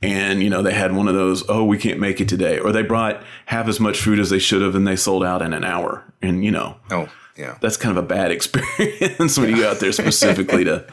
and 0.03 0.43
you 0.43 0.51
know 0.51 0.63
they 0.63 0.75
had 0.75 0.95
one 0.95 1.09
of 1.09 1.15
those 1.15 1.43
oh 1.49 1.65
we 1.65 1.79
can't 1.79 1.99
make 1.99 2.21
it 2.21 2.29
today, 2.29 2.59
or 2.59 2.71
they 2.73 2.83
brought 2.83 3.23
half 3.47 3.69
as 3.69 3.81
much 3.81 3.99
food 3.99 4.19
as 4.19 4.29
they 4.31 4.39
should 4.39 4.61
have, 4.63 4.75
and 4.75 4.87
they 4.87 4.97
sold 4.97 5.25
out 5.25 5.41
in 5.43 5.53
an 5.55 5.65
hour, 5.65 6.05
and 6.21 6.45
you 6.45 6.51
know 6.51 6.77
Oh, 6.91 7.09
yeah. 7.37 7.57
that's 7.63 7.77
kind 7.79 7.97
of 7.97 8.05
a 8.05 8.07
bad 8.07 8.31
experience 8.77 9.39
when 9.39 9.49
you 9.51 9.57
go 9.57 9.71
out 9.71 9.81
there 9.81 9.93
specifically 9.93 10.65
to 10.65 10.87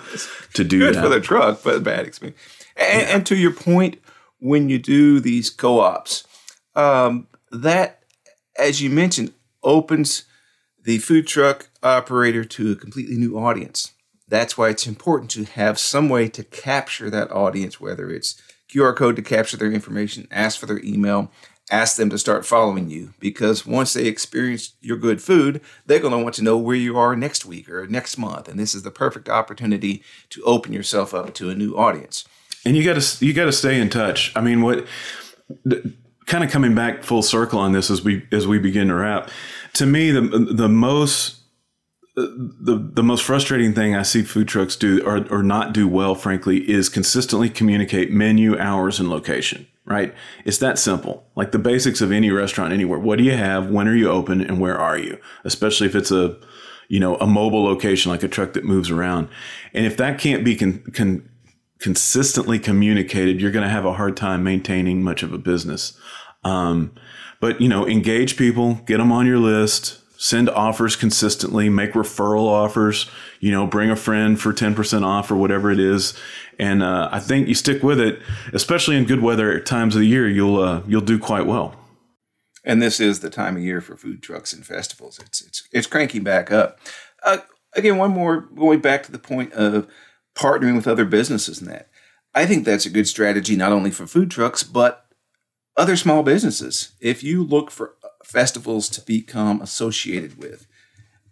to 0.54 0.64
do 0.64 0.80
Good 0.80 0.96
that. 0.96 1.04
for 1.04 1.10
the 1.10 1.20
truck, 1.20 1.64
but 1.64 1.84
bad 1.84 2.06
experience. 2.06 2.40
And, 2.80 3.08
and 3.08 3.26
to 3.28 3.36
your 3.36 3.54
point, 3.54 4.00
when 4.40 4.70
you 4.70 4.80
do 4.80 5.20
these 5.20 5.50
co-ops, 5.50 6.24
um, 6.76 7.28
that, 7.52 8.04
as 8.58 8.82
you 8.82 8.90
mentioned, 8.90 9.34
opens 9.64 10.24
the 10.84 10.98
food 11.00 11.28
truck 11.28 11.70
operator 11.84 12.44
to 12.46 12.72
a 12.72 12.76
completely 12.76 13.18
new 13.18 13.38
audience. 13.38 13.92
That's 14.28 14.58
why 14.58 14.70
it's 14.70 14.88
important 14.88 15.32
to 15.32 15.44
have 15.44 15.80
some 15.80 16.08
way 16.08 16.30
to 16.30 16.44
capture 16.44 17.10
that 17.10 17.32
audience, 17.32 17.82
whether 17.82 18.10
it's 18.10 18.42
QR 18.72 18.96
code 18.96 19.16
to 19.16 19.22
capture 19.22 19.58
their 19.58 19.72
information, 19.72 20.28
ask 20.32 20.60
for 20.60 20.68
their 20.68 20.80
email, 20.84 21.32
ask 21.72 21.98
them 21.98 22.10
to 22.12 22.18
start 22.18 22.46
following 22.46 22.90
you. 22.90 23.14
Because 23.20 23.66
once 23.66 23.94
they 23.94 24.06
experience 24.06 24.74
your 24.82 24.98
good 24.98 25.22
food, 25.22 25.62
they're 25.86 26.00
going 26.00 26.18
to 26.18 26.24
want 26.24 26.36
to 26.36 26.44
know 26.44 26.58
where 26.58 26.76
you 26.76 26.98
are 26.98 27.16
next 27.16 27.46
week 27.46 27.68
or 27.70 27.88
next 27.88 28.18
month. 28.18 28.48
And 28.48 28.60
this 28.60 28.76
is 28.76 28.84
the 28.84 28.92
perfect 28.92 29.28
opportunity 29.28 30.04
to 30.30 30.44
open 30.44 30.74
yourself 30.74 31.14
up 31.14 31.34
to 31.36 31.50
a 31.50 31.56
new 31.56 31.76
audience. 31.76 32.26
And 32.70 32.78
you 32.78 32.84
got 32.84 33.02
to 33.02 33.26
you 33.26 33.34
got 33.34 33.46
to 33.46 33.52
stay 33.52 33.82
in 33.82 33.90
touch. 33.90 34.32
I 34.36 34.42
mean, 34.42 34.62
what 34.62 34.86
kind 36.28 36.44
of 36.44 36.52
coming 36.52 36.76
back 36.76 37.04
full 37.04 37.24
circle 37.24 37.60
on 37.60 37.72
this 37.72 37.90
as 37.90 38.04
we 38.04 38.26
as 38.32 38.46
we 38.46 38.60
begin 38.60 38.88
to 38.90 38.94
wrap. 38.94 39.30
To 39.74 39.88
me, 39.88 40.12
the 40.12 40.22
the 40.22 40.70
most 40.70 41.38
the 42.16 42.90
the 42.94 43.02
most 43.02 43.24
frustrating 43.24 43.74
thing 43.74 43.96
I 43.96 44.04
see 44.04 44.22
food 44.22 44.48
trucks 44.48 44.76
do 44.76 45.04
or 45.04 45.28
or 45.32 45.42
not 45.42 45.74
do 45.74 45.88
well, 45.88 46.14
frankly, 46.14 46.70
is 46.70 46.90
consistently 46.90 47.50
communicate 47.50 48.12
menu, 48.12 48.58
hours, 48.58 49.00
and 49.00 49.10
location. 49.10 49.68
Right? 49.84 50.14
It's 50.46 50.60
that 50.60 50.78
simple. 50.78 51.26
Like 51.36 51.52
the 51.52 51.58
basics 51.58 52.00
of 52.00 52.12
any 52.12 52.30
restaurant 52.30 52.72
anywhere. 52.72 53.00
What 53.00 53.18
do 53.18 53.24
you 53.24 53.32
have? 53.32 53.72
When 53.72 53.88
are 53.88 53.96
you 53.96 54.12
open? 54.12 54.40
And 54.40 54.62
where 54.62 54.78
are 54.78 55.00
you? 55.00 55.18
Especially 55.44 55.88
if 55.88 55.96
it's 55.96 56.12
a 56.12 56.38
you 56.90 57.00
know 57.00 57.16
a 57.16 57.26
mobile 57.26 57.64
location 57.64 58.12
like 58.12 58.22
a 58.22 58.28
truck 58.28 58.54
that 58.54 58.66
moves 58.66 58.92
around. 58.92 59.30
And 59.74 59.88
if 59.88 59.98
that 59.98 60.20
can't 60.20 60.46
be 60.46 60.56
con, 60.56 60.84
con, 60.94 61.28
consistently 61.80 62.60
communicated, 62.60 63.42
you're 63.42 63.52
going 63.52 63.64
to 63.64 63.70
have 63.70 63.86
a 63.86 63.94
hard 63.94 64.18
time 64.18 64.44
maintaining 64.44 65.02
much 65.04 65.24
of 65.24 65.34
a 65.34 65.38
business. 65.38 65.98
Um, 66.44 66.94
but 67.40 67.62
you 67.62 67.70
know, 67.70 67.88
engage 67.88 68.38
people, 68.38 68.76
get 68.86 68.98
them 68.98 69.12
on 69.12 69.26
your 69.26 69.40
list, 69.40 70.02
send 70.20 70.50
offers 70.50 70.98
consistently, 70.98 71.70
make 71.70 71.94
referral 71.94 72.48
offers. 72.48 73.10
You 73.40 73.52
know, 73.52 73.66
bring 73.66 73.90
a 73.90 73.96
friend 73.96 74.40
for 74.40 74.52
ten 74.52 74.76
percent 74.76 75.06
off 75.06 75.32
or 75.32 75.36
whatever 75.36 75.72
it 75.72 75.80
is. 75.80 76.14
And 76.60 76.84
uh, 76.84 77.08
I 77.12 77.20
think 77.20 77.48
you 77.48 77.56
stick 77.56 77.82
with 77.82 78.00
it, 78.00 78.20
especially 78.54 78.98
in 78.98 79.06
good 79.06 79.22
weather 79.22 79.60
times 79.62 79.96
of 79.96 80.02
the 80.02 80.08
year. 80.08 80.28
You'll 80.28 80.62
uh, 80.62 80.82
you'll 80.86 81.02
do 81.02 81.18
quite 81.18 81.46
well. 81.46 81.76
And 82.66 82.82
this 82.82 83.00
is 83.00 83.22
the 83.22 83.30
time 83.30 83.56
of 83.56 83.64
year 83.64 83.80
for 83.80 83.96
food 83.96 84.22
trucks 84.22 84.52
and 84.52 84.66
festivals. 84.66 85.20
It's 85.20 85.42
it's 85.42 85.68
it's 85.72 85.88
cranking 85.88 86.24
back 86.24 86.52
up. 86.52 86.80
Uh, 87.24 87.38
again, 87.74 87.98
one 87.98 88.12
more 88.12 88.42
going 88.42 88.82
back 88.82 89.04
to 89.04 89.12
the 89.12 89.20
point 89.20 89.54
of 89.54 89.88
partnering 90.40 90.76
with 90.76 90.88
other 90.88 91.06
businesses 91.06 91.60
and 91.60 91.70
that. 91.70 91.90
I 92.34 92.46
think 92.46 92.64
that's 92.64 92.86
a 92.86 92.90
good 92.90 93.08
strategy 93.08 93.56
not 93.56 93.72
only 93.72 93.92
for 93.92 94.08
food 94.08 94.32
trucks 94.32 94.64
but 94.64 95.06
other 95.76 95.96
small 95.96 96.24
businesses. 96.24 96.94
If 97.00 97.24
you 97.24 97.44
look 97.44 97.72
for 97.72 97.96
festivals 98.24 98.90
to 98.90 99.02
become 99.02 99.62
associated 99.62 100.38
with, 100.38 100.66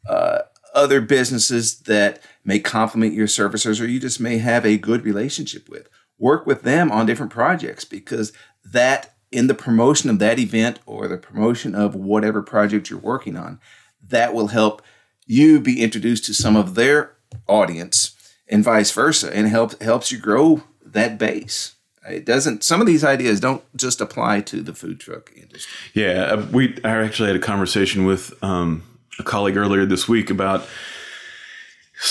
uh, 0.08 0.40
other 0.74 1.02
businesses 1.02 1.80
that 1.82 2.22
may 2.44 2.60
complement 2.60 3.14
your 3.14 3.28
services 3.28 3.80
or 3.80 3.88
you 3.88 4.00
just 4.00 4.20
may 4.20 4.38
have 4.38 4.66
a 4.66 4.78
good 4.78 5.04
relationship 5.04 5.70
with. 5.70 5.90
Work 6.20 6.46
with 6.46 6.64
them 6.64 6.92
on 6.92 7.06
different 7.06 7.32
projects 7.32 7.86
because 7.86 8.34
that 8.64 9.16
in 9.32 9.48
the 9.48 9.54
promotion 9.54 10.10
of 10.10 10.20
that 10.20 10.40
event 10.40 10.80
or 10.86 11.08
the 11.08 11.18
promotion 11.18 11.76
of 11.76 11.96
whatever 11.96 12.42
project 12.42 12.90
you're 12.90 13.00
working 13.00 13.36
on, 13.36 13.60
that 14.06 14.34
will 14.34 14.48
help 14.48 14.82
you 15.26 15.60
be 15.60 15.82
introduced 15.82 16.26
to 16.26 16.34
some 16.34 16.56
of 16.56 16.76
their 16.76 17.14
audience 17.48 18.17
and 18.50 18.64
vice 18.64 18.92
versa 18.92 19.36
and 19.36 19.48
help 19.48 19.82
helps 19.82 20.12
you 20.12 20.18
grow 20.18 20.64
that 20.86 21.18
base. 21.18 21.76
It 22.10 22.26
doesn't 22.26 22.64
some 22.64 22.80
of 22.80 22.88
these 22.88 23.04
ideas 23.04 23.40
don't 23.40 23.64
just 23.76 24.00
apply 24.00 24.42
to 24.42 24.62
the 24.62 24.74
food 24.74 25.00
truck 25.00 25.32
industry. 25.36 25.72
Yeah, 25.94 26.24
uh, 26.24 26.46
we 26.52 26.80
I 26.84 27.04
actually 27.04 27.28
had 27.28 27.36
a 27.36 27.40
conversation 27.40 28.06
with 28.06 28.34
um, 28.44 28.84
a 29.20 29.24
colleague 29.24 29.58
earlier 29.58 29.86
this 29.86 30.08
week 30.08 30.30
about 30.30 30.66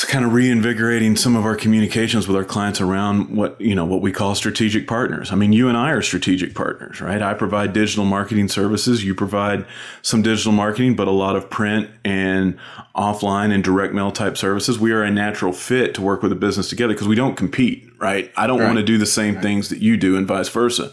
kind 0.09 0.25
of 0.25 0.33
reinvigorating 0.33 1.14
some 1.14 1.37
of 1.37 1.44
our 1.44 1.55
communications 1.55 2.27
with 2.27 2.37
our 2.37 2.44
clients 2.44 2.81
around 2.81 3.37
what 3.37 3.61
you 3.61 3.75
know 3.75 3.85
what 3.85 4.01
we 4.01 4.11
call 4.11 4.35
strategic 4.35 4.88
partners. 4.88 5.31
I 5.31 5.37
mean, 5.37 5.53
you 5.53 5.68
and 5.68 5.77
I 5.77 5.90
are 5.92 6.03
strategic 6.03 6.57
partners, 6.57 7.01
right? 7.01 7.22
I 7.22 7.35
provide 7.35 7.72
digital 7.72 8.05
marketing 8.05 8.49
services. 8.49 9.05
You 9.05 9.14
provide 9.14 9.64
some 10.03 10.22
digital 10.22 10.53
marketing, 10.53 10.96
but 10.96 11.07
a 11.07 11.12
lot 11.12 11.37
of 11.37 11.49
print 11.51 11.88
and 12.05 12.59
offline 12.96 13.53
and 13.53 13.62
direct 13.62 13.94
mail 13.94 14.11
type 14.11 14.37
services. 14.37 14.79
We 14.79 14.90
are 14.90 15.03
a 15.03 15.11
natural 15.11 15.53
fit 15.53 15.94
to 15.94 16.03
work 16.03 16.20
with 16.20 16.33
a 16.33 16.37
business 16.37 16.68
together 16.68 16.92
because 16.92 17.09
we 17.09 17.16
don't 17.16 17.37
compete, 17.37 17.88
right? 17.99 18.33
I 18.37 18.49
don't 18.49 18.62
want 18.62 18.79
to 18.79 18.83
do 18.83 18.99
the 18.99 19.07
same 19.07 19.40
things 19.40 19.68
that 19.68 19.79
you 19.79 19.96
do, 19.96 20.16
and 20.16 20.27
vice 20.27 20.49
versa. 20.49 20.90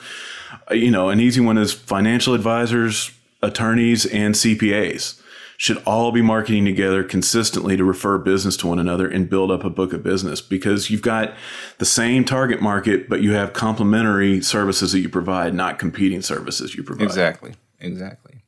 You 0.69 0.91
know, 0.91 1.09
an 1.09 1.19
easy 1.19 1.41
one 1.41 1.57
is 1.57 1.73
financial 1.73 2.35
advisors, 2.35 3.11
attorneys, 3.41 4.05
and 4.05 4.35
CPAs 4.35 5.19
should 5.57 5.77
all 5.85 6.11
be 6.11 6.21
marketing 6.21 6.65
together 6.65 7.03
consistently 7.03 7.77
to 7.77 7.83
refer 7.83 8.17
business 8.17 8.57
to 8.57 8.67
one 8.67 8.79
another 8.79 9.07
and 9.07 9.29
build 9.29 9.51
up 9.51 9.63
a 9.63 9.69
book 9.69 9.93
of 9.93 10.03
business 10.03 10.41
because 10.41 10.89
you've 10.89 11.01
got 11.01 11.33
the 11.77 11.85
same 11.85 12.25
target 12.25 12.61
market, 12.61 13.07
but 13.07 13.21
you 13.21 13.33
have 13.33 13.53
complementary 13.53 14.41
services 14.41 14.91
that 14.91 14.99
you 14.99 15.09
provide, 15.09 15.53
not 15.53 15.79
competing 15.79 16.21
services 16.21 16.75
you 16.75 16.83
provide. 16.83 17.05
Exactly. 17.05 17.53
Exactly. 17.79 18.43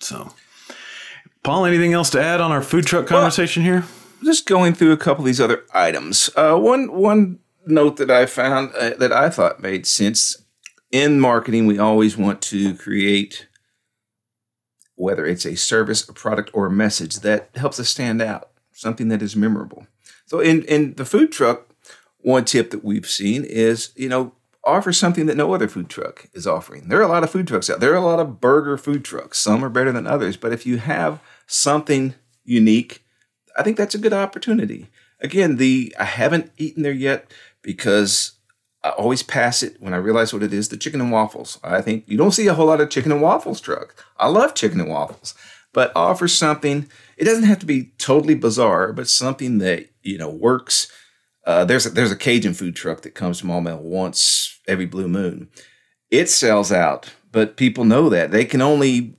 So, 0.00 0.32
Paul, 1.42 1.64
anything 1.64 1.92
else 1.92 2.10
to 2.10 2.22
add 2.22 2.40
on 2.40 2.52
our 2.52 2.62
food 2.62 2.86
truck 2.86 3.06
conversation 3.06 3.62
here? 3.62 3.84
just 4.24 4.46
going 4.46 4.74
through 4.74 4.92
a 4.92 4.96
couple 4.96 5.22
of 5.22 5.26
these 5.26 5.40
other 5.40 5.64
items. 5.74 6.30
Uh, 6.36 6.56
one 6.56 6.92
one 6.92 7.38
note 7.66 7.96
that 7.98 8.10
I 8.10 8.26
found 8.26 8.72
uh, 8.74 8.90
that 8.98 9.12
I 9.12 9.30
thought 9.30 9.60
made 9.60 9.86
sense 9.86 10.42
in 10.90 11.20
marketing, 11.20 11.66
we 11.66 11.78
always 11.78 12.16
want 12.16 12.42
to 12.42 12.74
create 12.74 13.46
whether 15.02 15.26
it's 15.26 15.44
a 15.44 15.56
service, 15.56 16.08
a 16.08 16.12
product, 16.12 16.48
or 16.54 16.66
a 16.66 16.70
message 16.70 17.16
that 17.20 17.50
helps 17.56 17.80
us 17.80 17.88
stand 17.88 18.22
out, 18.22 18.50
something 18.70 19.08
that 19.08 19.20
is 19.20 19.34
memorable. 19.34 19.86
So 20.26 20.38
in 20.38 20.62
in 20.62 20.94
the 20.94 21.04
food 21.04 21.32
truck, 21.32 21.68
one 22.18 22.44
tip 22.44 22.70
that 22.70 22.84
we've 22.84 23.08
seen 23.08 23.44
is 23.44 23.90
you 23.96 24.08
know 24.08 24.32
offer 24.64 24.92
something 24.92 25.26
that 25.26 25.36
no 25.36 25.52
other 25.52 25.66
food 25.66 25.88
truck 25.88 26.28
is 26.32 26.46
offering. 26.46 26.88
There 26.88 27.00
are 27.00 27.02
a 27.02 27.08
lot 27.08 27.24
of 27.24 27.30
food 27.30 27.48
trucks 27.48 27.68
out 27.68 27.80
there. 27.80 27.92
are 27.92 27.96
a 27.96 28.00
lot 28.00 28.20
of 28.20 28.40
burger 28.40 28.78
food 28.78 29.04
trucks. 29.04 29.38
Some 29.38 29.64
are 29.64 29.68
better 29.68 29.90
than 29.90 30.06
others, 30.06 30.36
but 30.36 30.52
if 30.52 30.64
you 30.64 30.78
have 30.78 31.18
something 31.48 32.14
unique, 32.44 33.04
I 33.58 33.64
think 33.64 33.76
that's 33.76 33.96
a 33.96 33.98
good 33.98 34.12
opportunity. 34.12 34.86
Again, 35.20 35.56
the 35.56 35.92
I 35.98 36.04
haven't 36.04 36.52
eaten 36.56 36.84
there 36.84 36.92
yet 36.92 37.28
because 37.60 38.31
I 38.84 38.90
always 38.90 39.22
pass 39.22 39.62
it 39.62 39.76
when 39.80 39.94
I 39.94 39.98
realize 39.98 40.32
what 40.32 40.42
it 40.42 40.52
is 40.52 40.68
the 40.68 40.76
chicken 40.76 41.00
and 41.00 41.12
waffles. 41.12 41.58
I 41.62 41.80
think 41.80 42.04
you 42.06 42.18
don't 42.18 42.32
see 42.32 42.48
a 42.48 42.54
whole 42.54 42.66
lot 42.66 42.80
of 42.80 42.90
chicken 42.90 43.12
and 43.12 43.22
waffles 43.22 43.60
trucks. 43.60 43.94
I 44.16 44.28
love 44.28 44.54
chicken 44.54 44.80
and 44.80 44.90
waffles, 44.90 45.34
but 45.72 45.92
offer 45.94 46.26
something. 46.26 46.88
It 47.16 47.24
doesn't 47.24 47.44
have 47.44 47.60
to 47.60 47.66
be 47.66 47.92
totally 47.98 48.34
bizarre, 48.34 48.92
but 48.92 49.08
something 49.08 49.58
that 49.58 49.90
you 50.02 50.18
know 50.18 50.30
works. 50.30 50.90
Uh, 51.44 51.64
there's 51.64 51.86
a, 51.86 51.90
there's 51.90 52.12
a 52.12 52.16
Cajun 52.16 52.54
food 52.54 52.76
truck 52.76 53.02
that 53.02 53.14
comes 53.14 53.40
to 53.40 53.46
Maumelle 53.46 53.80
once 53.80 54.60
every 54.68 54.86
blue 54.86 55.08
moon. 55.08 55.48
It 56.10 56.28
sells 56.28 56.70
out, 56.70 57.12
but 57.30 57.56
people 57.56 57.84
know 57.84 58.08
that 58.08 58.30
they 58.30 58.44
can 58.44 58.62
only 58.62 59.16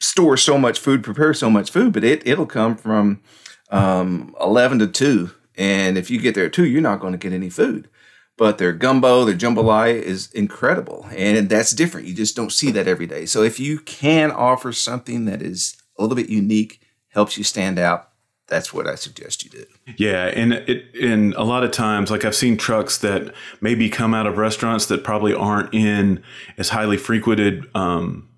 store 0.00 0.36
so 0.36 0.58
much 0.58 0.78
food, 0.78 1.02
prepare 1.02 1.34
so 1.34 1.50
much 1.50 1.70
food, 1.70 1.92
but 1.92 2.04
it 2.04 2.26
it'll 2.26 2.46
come 2.46 2.76
from 2.76 3.22
um, 3.70 4.36
eleven 4.40 4.78
to 4.78 4.86
two, 4.86 5.32
and 5.56 5.98
if 5.98 6.10
you 6.10 6.20
get 6.20 6.36
there 6.36 6.46
at 6.46 6.52
two, 6.52 6.66
you're 6.66 6.80
not 6.80 7.00
going 7.00 7.12
to 7.12 7.18
get 7.18 7.32
any 7.32 7.50
food 7.50 7.88
but 8.36 8.58
their 8.58 8.72
gumbo, 8.72 9.24
their 9.24 9.34
jambalaya 9.34 10.00
is 10.00 10.30
incredible. 10.32 11.06
And 11.16 11.48
that's 11.48 11.72
different. 11.72 12.06
You 12.06 12.14
just 12.14 12.34
don't 12.34 12.52
see 12.52 12.70
that 12.72 12.88
every 12.88 13.06
day. 13.06 13.26
So 13.26 13.42
if 13.42 13.60
you 13.60 13.78
can 13.78 14.30
offer 14.30 14.72
something 14.72 15.24
that 15.26 15.40
is 15.42 15.76
a 15.98 16.02
little 16.02 16.16
bit 16.16 16.28
unique, 16.28 16.80
helps 17.08 17.38
you 17.38 17.44
stand 17.44 17.78
out, 17.78 18.10
that's 18.46 18.74
what 18.74 18.86
I 18.86 18.94
suggest 18.94 19.44
you 19.44 19.50
do. 19.50 19.64
Yeah, 19.96 20.26
and 20.26 20.52
it 20.52 20.94
and 21.00 21.32
a 21.34 21.44
lot 21.44 21.64
of 21.64 21.70
times, 21.70 22.10
like 22.10 22.24
I've 22.26 22.34
seen 22.34 22.58
trucks 22.58 22.98
that 22.98 23.32
maybe 23.62 23.88
come 23.88 24.12
out 24.12 24.26
of 24.26 24.36
restaurants 24.36 24.86
that 24.86 25.02
probably 25.02 25.32
aren't 25.32 25.72
in 25.72 26.22
as 26.58 26.68
highly 26.68 26.98
frequented 26.98 27.64
um, 27.74 28.28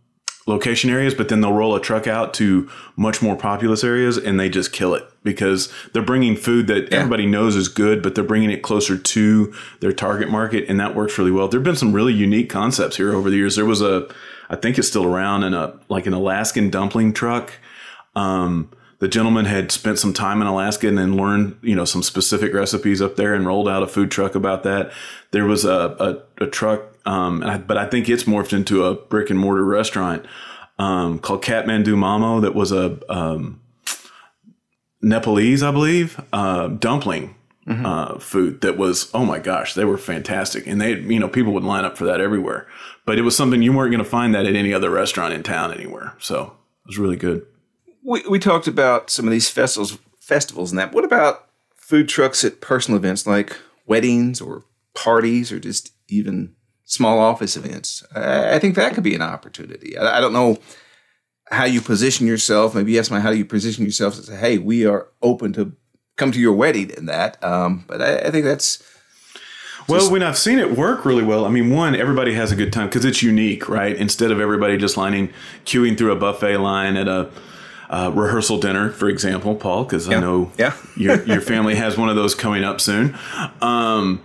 location 0.47 0.91
areas, 0.91 1.13
but 1.13 1.29
then 1.29 1.41
they'll 1.41 1.53
roll 1.53 1.75
a 1.75 1.81
truck 1.81 2.07
out 2.07 2.33
to 2.35 2.71
much 2.97 3.21
more 3.21 3.37
populous 3.37 3.83
areas 3.83 4.17
and 4.17 4.39
they 4.39 4.49
just 4.49 4.73
kill 4.73 4.95
it 4.95 5.05
because 5.25 5.73
they're 5.93 6.03
bringing 6.03 6.37
food 6.37 6.69
that 6.69 6.85
yeah. 6.85 6.99
everybody 6.99 7.27
knows 7.27 7.57
is 7.57 7.67
good, 7.67 8.01
but 8.03 8.15
they're 8.15 8.25
bringing 8.25 8.51
it 8.51 8.63
closer 8.63 8.97
to 8.97 9.53
their 9.81 9.93
target 9.93 10.31
market, 10.31 10.65
and 10.69 10.79
that 10.79 10.95
works 10.95 11.19
really 11.19 11.33
well. 11.33 11.49
There 11.49 11.59
have 11.59 11.65
been 11.65 11.77
some 11.77 11.93
really 11.93 12.15
unique 12.15 12.49
concepts 12.49 12.97
here 12.97 13.13
over 13.13 13.29
the 13.29 13.37
years. 13.37 13.57
There 13.57 13.65
was 13.65 13.83
a, 13.83 14.09
I 14.49 14.55
think 14.55 14.79
it's 14.79 14.87
still 14.87 15.05
around, 15.05 15.43
in 15.43 15.53
a 15.53 15.75
like 15.89 16.07
an 16.07 16.13
Alaskan 16.13 16.71
dumpling 16.71 17.13
truck. 17.13 17.55
Um, 18.15 18.71
the 18.99 19.09
gentleman 19.09 19.45
had 19.45 19.71
spent 19.73 19.99
some 19.99 20.13
time 20.13 20.41
in 20.41 20.47
Alaska 20.47 20.89
and 20.89 20.97
then 20.97 21.17
learned, 21.17 21.59
you 21.61 21.75
know, 21.75 21.85
some 21.85 22.03
specific 22.03 22.55
recipes 22.55 23.03
up 23.03 23.17
there 23.17 23.35
and 23.35 23.47
rolled 23.47 23.69
out 23.69 23.83
a 23.83 23.87
food 23.87 24.11
truck 24.11 24.35
about 24.35 24.63
that. 24.63 24.93
There 25.33 25.45
was 25.45 25.65
a, 25.65 26.25
a, 26.39 26.45
a 26.45 26.47
truck, 26.47 26.96
um, 27.07 27.43
I, 27.43 27.59
but 27.59 27.77
I 27.77 27.87
think 27.87 28.09
it's 28.09 28.25
morphed 28.25 28.53
into 28.53 28.85
a 28.85 28.95
brick 28.95 29.31
and 29.31 29.39
mortar 29.39 29.65
restaurant 29.65 30.27
um, 30.79 31.19
called 31.19 31.43
Kathmandu 31.43 31.95
MoMo 31.95 32.43
that 32.43 32.55
was 32.55 32.73
a 32.73 32.99
um, 33.13 33.61
Nepalese, 35.03 35.63
I 35.63 35.71
believe, 35.71 36.21
uh, 36.33 36.69
dumpling 36.69 37.35
mm-hmm. 37.67 37.87
uh, 37.87 38.19
food 38.19 38.61
that 38.61 38.77
was, 38.77 39.11
oh 39.15 39.25
my 39.25 39.39
gosh, 39.39 39.75
they 39.75 39.85
were 39.85 39.99
fantastic. 39.99 40.67
And 40.67 40.81
they, 40.81 40.95
you 40.95 41.19
know, 41.19 41.29
people 41.29 41.53
would 41.53 41.65
line 41.65 41.85
up 41.85 41.97
for 41.97 42.05
that 42.05 42.21
everywhere. 42.21 42.67
But 43.05 43.19
it 43.19 43.23
was 43.23 43.37
something 43.37 43.63
you 43.63 43.73
weren't 43.73 43.93
going 43.93 44.05
to 44.05 44.11
find 44.11 44.35
that 44.35 44.47
at 44.47 44.57
any 44.57 44.75
other 44.75 44.91
restaurant 44.91 45.33
in 45.33 45.43
town 45.43 45.73
anywhere. 45.73 46.15
So 46.19 46.57
it 46.85 46.89
was 46.89 46.99
really 46.99 47.17
good 47.17 47.47
we, 48.07 48.23
we 48.29 48.39
talked 48.39 48.69
about 48.69 49.11
some 49.11 49.27
of 49.27 49.33
these 49.33 49.51
festivals, 49.51 49.99
festivals 50.21 50.71
and 50.71 50.79
that. 50.79 50.93
What 50.93 51.05
about 51.05 51.49
food 51.75 52.09
trucks 52.09 52.45
at 52.45 52.61
personal 52.61 52.99
events 52.99 53.27
like 53.27 53.57
weddings 53.85 54.41
or 54.41 54.65
parties 54.95 55.53
or 55.53 55.59
just 55.59 55.93
even 56.09 56.55
small 56.87 57.19
office 57.19 57.57
events? 57.57 58.03
I, 58.15 58.55
I 58.55 58.59
think 58.59 58.75
that 58.77 58.95
could 58.95 59.05
be 59.05 59.15
an 59.15 59.23
opportunity. 59.23 59.99
I, 59.99 60.17
I, 60.17 60.21
don't 60.21 60.33
know 60.33 60.59
how 61.51 61.65
you 61.65 61.83
position 61.83 62.27
yourself. 62.27 62.75
Maybe 62.75 62.93
you 62.93 62.99
ask 62.99 63.11
me 63.11 63.21
how 63.21 63.31
do 63.31 63.37
you 63.37 63.45
position 63.45 63.85
yourself 63.85 64.15
to 64.15 64.23
say, 64.23 64.37
hey, 64.37 64.59
we 64.59 64.87
are 64.87 65.09
open 65.21 65.53
to 65.53 65.73
come 66.17 66.33
to 66.33 66.41
your 66.41 66.55
wedding 66.55 66.93
and 66.97 67.09
that. 67.09 67.43
Um, 67.45 67.85
but 67.87 68.01
I, 68.01 68.19
I 68.21 68.31
think 68.31 68.45
that's. 68.45 68.83
Well, 69.89 70.11
when 70.11 70.23
I've 70.25 70.39
seen 70.39 70.59
it 70.59 70.77
work 70.77 71.05
really 71.05 71.23
well, 71.23 71.45
I 71.45 71.49
mean, 71.49 71.71
one, 71.71 71.95
everybody 71.95 72.35
has 72.35 72.51
a 72.51 72.57
good 72.57 72.73
time 72.73 72.89
because 72.89 73.05
it's 73.05 73.23
unique, 73.23 73.69
right? 73.69 73.95
Instead 73.95 74.33
of 74.33 74.41
everybody 74.41 74.77
just 74.77 74.97
lining, 74.97 75.33
queuing 75.65 75.97
through 75.97 76.11
a 76.11 76.17
buffet 76.17 76.57
line 76.57 76.97
at 76.97 77.07
a 77.07 77.31
uh, 77.89 78.11
rehearsal 78.13 78.59
dinner, 78.59 78.91
for 78.91 79.09
example, 79.09 79.55
Paul, 79.55 79.85
because 79.85 80.09
yeah. 80.09 80.17
I 80.17 80.21
know 80.21 80.51
yeah. 80.59 80.75
your 80.97 81.23
your 81.27 81.41
family 81.41 81.77
has 81.77 81.97
one 81.97 82.09
of 82.09 82.17
those 82.17 82.35
coming 82.35 82.65
up 82.65 82.81
soon. 82.81 83.17
Um, 83.61 84.21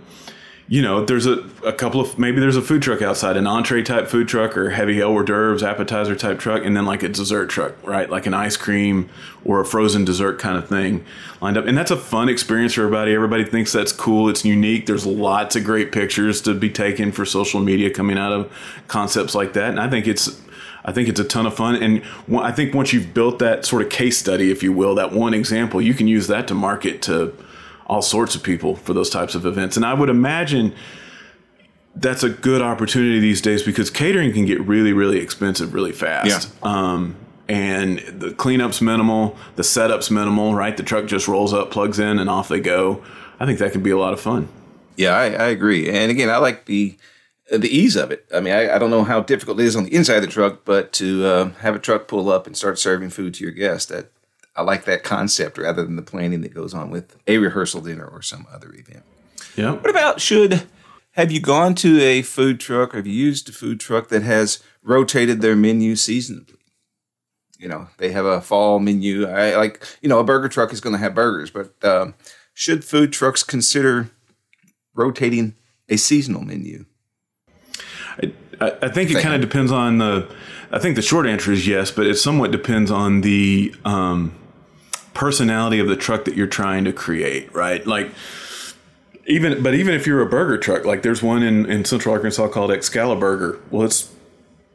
you 0.72 0.80
know, 0.80 1.04
there's 1.04 1.26
a, 1.26 1.44
a 1.66 1.72
couple 1.74 2.00
of 2.00 2.18
maybe 2.18 2.40
there's 2.40 2.56
a 2.56 2.62
food 2.62 2.80
truck 2.80 3.02
outside, 3.02 3.36
an 3.36 3.46
entree 3.46 3.82
type 3.82 4.08
food 4.08 4.26
truck 4.26 4.56
or 4.56 4.70
heavy 4.70 5.02
hors 5.02 5.22
d'oeuvres, 5.22 5.62
appetizer 5.62 6.16
type 6.16 6.38
truck, 6.38 6.64
and 6.64 6.74
then 6.74 6.86
like 6.86 7.02
a 7.02 7.10
dessert 7.10 7.50
truck, 7.50 7.74
right? 7.86 8.08
Like 8.08 8.24
an 8.24 8.32
ice 8.32 8.56
cream 8.56 9.10
or 9.44 9.60
a 9.60 9.66
frozen 9.66 10.06
dessert 10.06 10.38
kind 10.38 10.56
of 10.56 10.66
thing 10.66 11.04
lined 11.42 11.58
up. 11.58 11.66
And 11.66 11.76
that's 11.76 11.90
a 11.90 11.96
fun 11.98 12.30
experience 12.30 12.72
for 12.72 12.84
everybody. 12.84 13.14
Everybody 13.14 13.44
thinks 13.44 13.70
that's 13.70 13.92
cool. 13.92 14.30
It's 14.30 14.46
unique. 14.46 14.86
There's 14.86 15.04
lots 15.04 15.56
of 15.56 15.64
great 15.64 15.92
pictures 15.92 16.40
to 16.40 16.54
be 16.54 16.70
taken 16.70 17.12
for 17.12 17.26
social 17.26 17.60
media 17.60 17.90
coming 17.90 18.16
out 18.16 18.32
of 18.32 18.82
concepts 18.88 19.34
like 19.34 19.52
that. 19.52 19.68
And 19.68 19.78
I 19.78 19.90
think 19.90 20.06
it's 20.06 20.40
I 20.86 20.92
think 20.92 21.06
it's 21.06 21.20
a 21.20 21.24
ton 21.24 21.44
of 21.44 21.54
fun. 21.54 21.74
And 21.82 22.02
I 22.34 22.50
think 22.50 22.72
once 22.72 22.94
you've 22.94 23.12
built 23.12 23.40
that 23.40 23.66
sort 23.66 23.82
of 23.82 23.90
case 23.90 24.16
study, 24.16 24.50
if 24.50 24.62
you 24.62 24.72
will, 24.72 24.94
that 24.94 25.12
one 25.12 25.34
example, 25.34 25.82
you 25.82 25.92
can 25.92 26.08
use 26.08 26.28
that 26.28 26.48
to 26.48 26.54
market 26.54 27.02
to 27.02 27.34
all 27.92 28.00
sorts 28.02 28.34
of 28.34 28.42
people 28.42 28.74
for 28.74 28.94
those 28.94 29.10
types 29.10 29.34
of 29.34 29.44
events. 29.44 29.76
And 29.76 29.84
I 29.84 29.92
would 29.92 30.08
imagine 30.08 30.74
that's 31.94 32.22
a 32.22 32.30
good 32.30 32.62
opportunity 32.62 33.20
these 33.20 33.42
days 33.42 33.62
because 33.62 33.90
catering 33.90 34.32
can 34.32 34.46
get 34.46 34.60
really, 34.62 34.94
really 34.94 35.18
expensive 35.18 35.74
really 35.74 35.92
fast. 35.92 36.50
Yeah. 36.50 36.70
Um, 36.70 37.16
and 37.48 37.98
the 37.98 38.32
cleanup's 38.32 38.80
minimal, 38.80 39.36
the 39.56 39.62
setup's 39.62 40.10
minimal, 40.10 40.54
right? 40.54 40.74
The 40.74 40.82
truck 40.82 41.04
just 41.04 41.28
rolls 41.28 41.52
up, 41.52 41.70
plugs 41.70 41.98
in, 41.98 42.18
and 42.18 42.30
off 42.30 42.48
they 42.48 42.60
go. 42.60 43.02
I 43.38 43.44
think 43.44 43.58
that 43.58 43.72
can 43.72 43.82
be 43.82 43.90
a 43.90 43.98
lot 43.98 44.14
of 44.14 44.20
fun. 44.20 44.48
Yeah, 44.96 45.14
I, 45.14 45.24
I 45.24 45.46
agree. 45.48 45.90
And 45.90 46.10
again, 46.10 46.30
I 46.30 46.38
like 46.38 46.64
the 46.64 46.96
the 47.50 47.68
ease 47.68 47.96
of 47.96 48.10
it. 48.10 48.24
I 48.34 48.40
mean, 48.40 48.54
I, 48.54 48.76
I, 48.76 48.78
don't 48.78 48.88
know 48.88 49.04
how 49.04 49.20
difficult 49.20 49.60
it 49.60 49.66
is 49.66 49.76
on 49.76 49.84
the 49.84 49.94
inside 49.94 50.16
of 50.16 50.22
the 50.22 50.28
truck, 50.28 50.60
but 50.64 50.92
to 50.94 51.26
uh, 51.26 51.50
have 51.54 51.74
a 51.74 51.78
truck 51.78 52.08
pull 52.08 52.30
up 52.30 52.46
and 52.46 52.56
start 52.56 52.78
serving 52.78 53.10
food 53.10 53.34
to 53.34 53.44
your 53.44 53.52
guests, 53.52 53.90
that 53.90 54.10
I 54.54 54.62
like 54.62 54.84
that 54.84 55.02
concept 55.02 55.58
rather 55.58 55.84
than 55.84 55.96
the 55.96 56.02
planning 56.02 56.42
that 56.42 56.54
goes 56.54 56.74
on 56.74 56.90
with 56.90 57.16
a 57.26 57.38
rehearsal 57.38 57.80
dinner 57.80 58.06
or 58.06 58.22
some 58.22 58.46
other 58.52 58.72
event. 58.72 59.04
Yeah. 59.56 59.72
What 59.72 59.90
about 59.90 60.20
should 60.20 60.64
have 61.12 61.30
you 61.30 61.40
gone 61.40 61.74
to 61.76 62.00
a 62.00 62.22
food 62.22 62.60
truck 62.60 62.94
or 62.94 62.98
have 62.98 63.06
you 63.06 63.14
used 63.14 63.48
a 63.48 63.52
food 63.52 63.80
truck 63.80 64.08
that 64.08 64.22
has 64.22 64.62
rotated 64.82 65.40
their 65.40 65.56
menu 65.56 65.96
seasonably? 65.96 66.58
You 67.58 67.68
know, 67.68 67.88
they 67.98 68.10
have 68.12 68.24
a 68.24 68.40
fall 68.40 68.78
menu. 68.78 69.26
I 69.26 69.56
like, 69.56 69.86
you 70.00 70.08
know, 70.08 70.18
a 70.18 70.24
burger 70.24 70.48
truck 70.48 70.72
is 70.72 70.80
going 70.80 70.94
to 70.94 70.98
have 70.98 71.14
burgers, 71.14 71.50
but 71.50 71.72
um, 71.84 72.14
should 72.54 72.84
food 72.84 73.12
trucks 73.12 73.42
consider 73.42 74.10
rotating 74.94 75.54
a 75.88 75.96
seasonal 75.96 76.42
menu? 76.42 76.86
I, 78.60 78.72
I 78.82 78.88
think 78.88 79.10
it 79.10 79.22
kind 79.22 79.34
of 79.34 79.40
depends 79.40 79.72
on 79.72 79.98
the. 79.98 80.34
I 80.70 80.78
think 80.78 80.96
the 80.96 81.02
short 81.02 81.26
answer 81.26 81.52
is 81.52 81.66
yes, 81.66 81.90
but 81.90 82.06
it 82.06 82.16
somewhat 82.16 82.50
depends 82.50 82.90
on 82.90 83.20
the 83.20 83.74
um, 83.84 84.34
personality 85.14 85.78
of 85.78 85.88
the 85.88 85.96
truck 85.96 86.24
that 86.24 86.34
you're 86.34 86.46
trying 86.46 86.84
to 86.84 86.92
create, 86.92 87.54
right? 87.54 87.86
Like 87.86 88.10
even, 89.26 89.62
but 89.62 89.74
even 89.74 89.94
if 89.94 90.06
you're 90.06 90.22
a 90.22 90.28
burger 90.28 90.58
truck, 90.58 90.84
like 90.84 91.02
there's 91.02 91.22
one 91.22 91.42
in 91.42 91.66
in 91.66 91.84
Central 91.84 92.14
Arkansas 92.14 92.48
called 92.48 92.70
Excaliburger. 92.70 93.60
Well, 93.70 93.84
it's 93.84 94.10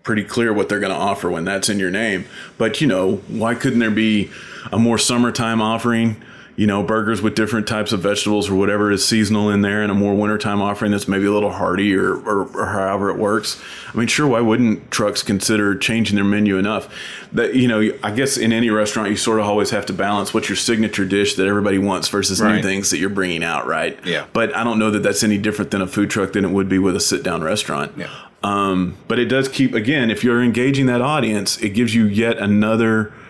pretty 0.03 0.23
clear 0.23 0.53
what 0.53 0.69
they're 0.69 0.79
going 0.79 0.93
to 0.93 0.97
offer 0.97 1.29
when 1.29 1.43
that's 1.43 1.67
in 1.67 1.79
your 1.79 1.91
name. 1.91 2.25
But 2.57 2.79
you 2.79 2.87
know, 2.87 3.17
why 3.27 3.55
couldn't 3.55 3.79
there 3.79 3.91
be 3.91 4.31
a 4.71 4.79
more 4.79 4.97
summertime 4.97 5.61
offering? 5.61 6.23
You 6.57 6.65
know, 6.65 6.81
burgers 6.81 7.21
with 7.21 7.35
different 7.35 7.67
types 7.67 7.91
of 7.91 7.99
vegetables 7.99 8.49
or 8.49 8.55
whatever 8.55 8.91
is 8.91 9.05
seasonal 9.05 9.51
in 9.51 9.61
there 9.61 9.83
and 9.83 9.91
a 9.91 9.93
more 9.95 10.15
wintertime 10.15 10.59
offering 10.59 10.89
that's 10.89 11.07
maybe 11.07 11.27
a 11.27 11.31
little 11.31 11.51
hearty 11.51 11.95
or, 11.95 12.15
or, 12.15 12.47
or, 12.47 12.65
however 12.65 13.11
it 13.11 13.17
works. 13.17 13.61
I 13.93 13.97
mean, 13.97 14.07
sure, 14.07 14.25
why 14.25 14.41
wouldn't 14.41 14.89
trucks 14.89 15.21
consider 15.21 15.75
changing 15.75 16.15
their 16.15 16.25
menu 16.25 16.57
enough? 16.57 16.91
That, 17.31 17.53
you 17.53 17.67
know, 17.67 17.91
I 18.03 18.09
guess 18.09 18.37
in 18.37 18.51
any 18.51 18.71
restaurant, 18.71 19.11
you 19.11 19.17
sort 19.17 19.39
of 19.39 19.45
always 19.45 19.69
have 19.69 19.85
to 19.85 19.93
balance 19.93 20.33
what's 20.33 20.49
your 20.49 20.55
signature 20.55 21.05
dish 21.05 21.35
that 21.35 21.45
everybody 21.45 21.77
wants 21.77 22.07
versus 22.07 22.41
right. 22.41 22.55
new 22.55 22.63
things 22.63 22.89
that 22.89 22.97
you're 22.97 23.11
bringing 23.11 23.43
out, 23.43 23.67
right? 23.67 24.03
Yeah. 24.03 24.25
But 24.33 24.55
I 24.55 24.63
don't 24.63 24.79
know 24.79 24.89
that 24.89 25.03
that's 25.03 25.21
any 25.21 25.37
different 25.37 25.69
than 25.69 25.83
a 25.83 25.87
food 25.87 26.09
truck 26.09 26.33
than 26.33 26.43
it 26.43 26.49
would 26.49 26.67
be 26.67 26.79
with 26.79 26.95
a 26.95 26.99
sit 26.99 27.21
down 27.21 27.43
restaurant. 27.43 27.91
Yeah. 27.95 28.09
Um, 28.41 28.97
but 29.07 29.19
it 29.19 29.25
does 29.25 29.47
keep, 29.47 29.75
again, 29.75 30.09
if 30.09 30.23
you're 30.23 30.41
engaging 30.41 30.87
that 30.87 31.01
audience, 31.01 31.59
it 31.59 31.69
gives 31.69 31.93
you 31.93 32.05
yet 32.05 32.39
another– 32.39 33.13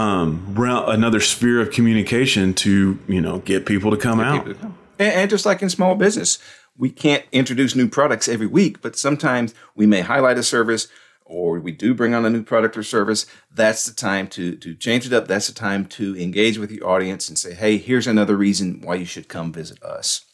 um, 0.00 0.54
another 0.56 1.20
sphere 1.20 1.60
of 1.60 1.70
communication 1.70 2.54
to 2.54 2.98
you 3.06 3.20
know 3.20 3.38
get 3.40 3.66
people 3.66 3.90
to 3.90 3.96
come 3.96 4.18
get 4.18 4.26
out. 4.26 4.46
To 4.46 4.54
come. 4.54 4.78
And, 4.98 5.12
and 5.12 5.30
just 5.30 5.46
like 5.46 5.62
in 5.62 5.70
small 5.70 5.94
business, 5.94 6.38
we 6.76 6.90
can't 6.90 7.24
introduce 7.32 7.74
new 7.74 7.88
products 7.88 8.28
every 8.28 8.46
week, 8.46 8.80
but 8.80 8.96
sometimes 8.96 9.54
we 9.74 9.86
may 9.86 10.00
highlight 10.00 10.38
a 10.38 10.42
service 10.42 10.88
or 11.30 11.60
we 11.60 11.70
do 11.70 11.94
bring 11.94 12.12
on 12.12 12.26
a 12.26 12.30
new 12.30 12.42
product 12.42 12.76
or 12.76 12.82
service, 12.82 13.24
that's 13.54 13.84
the 13.84 13.94
time 13.94 14.26
to 14.26 14.56
to 14.56 14.74
change 14.74 15.06
it 15.06 15.12
up. 15.12 15.28
That's 15.28 15.46
the 15.46 15.54
time 15.54 15.86
to 15.86 16.16
engage 16.20 16.58
with 16.58 16.70
your 16.72 16.88
audience 16.88 17.28
and 17.28 17.38
say, 17.38 17.54
"Hey, 17.54 17.76
here's 17.76 18.06
another 18.06 18.36
reason 18.36 18.80
why 18.82 18.96
you 18.96 19.04
should 19.04 19.28
come 19.28 19.52
visit 19.52 19.82
us." 19.82 20.24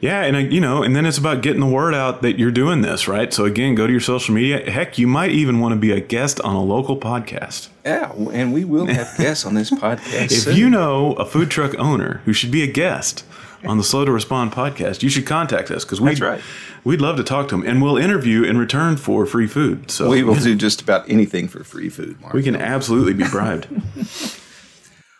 Yeah, 0.00 0.22
and 0.22 0.52
you 0.52 0.60
know, 0.60 0.82
and 0.82 0.94
then 0.94 1.06
it's 1.06 1.18
about 1.18 1.42
getting 1.42 1.60
the 1.60 1.66
word 1.66 1.94
out 1.94 2.22
that 2.22 2.38
you're 2.38 2.50
doing 2.50 2.82
this, 2.82 3.08
right? 3.08 3.32
So 3.32 3.44
again, 3.44 3.74
go 3.74 3.86
to 3.86 3.92
your 3.92 4.00
social 4.00 4.34
media. 4.34 4.70
Heck, 4.70 4.98
you 4.98 5.06
might 5.06 5.30
even 5.30 5.60
want 5.60 5.72
to 5.72 5.80
be 5.80 5.90
a 5.92 6.00
guest 6.00 6.40
on 6.40 6.54
a 6.54 6.62
local 6.62 6.96
podcast. 6.96 7.68
Yeah, 7.84 8.12
and 8.32 8.52
we 8.52 8.64
will 8.64 8.86
have 8.86 9.16
guests 9.16 9.46
on 9.46 9.54
this 9.54 9.70
podcast. 9.70 10.26
If 10.36 10.42
soon. 10.42 10.56
you 10.56 10.68
know 10.70 11.12
a 11.14 11.24
food 11.24 11.50
truck 11.50 11.78
owner 11.78 12.20
who 12.24 12.32
should 12.32 12.50
be 12.50 12.62
a 12.62 12.66
guest 12.66 13.24
on 13.64 13.78
the 13.78 13.84
Slow 13.84 14.04
to 14.04 14.12
Respond 14.12 14.52
podcast, 14.52 15.02
you 15.02 15.08
should 15.08 15.26
contact 15.26 15.70
us 15.70 15.84
because 15.84 16.00
we 16.00 16.10
That's 16.10 16.20
right. 16.20 16.40
We'd 16.84 17.00
love 17.00 17.16
to 17.16 17.24
talk 17.24 17.48
to 17.48 17.56
them, 17.56 17.66
and 17.66 17.82
we'll 17.82 17.96
interview 17.96 18.44
in 18.44 18.58
return 18.58 18.96
for 18.96 19.26
free 19.26 19.48
food. 19.48 19.90
So 19.90 20.08
we 20.08 20.22
will 20.22 20.34
do 20.36 20.54
just 20.54 20.80
about 20.80 21.08
anything 21.10 21.48
for 21.48 21.64
free 21.64 21.88
food. 21.88 22.20
Mark. 22.20 22.32
we 22.32 22.42
can 22.42 22.54
absolutely 22.54 23.14
be 23.14 23.24
bribed. 23.24 23.66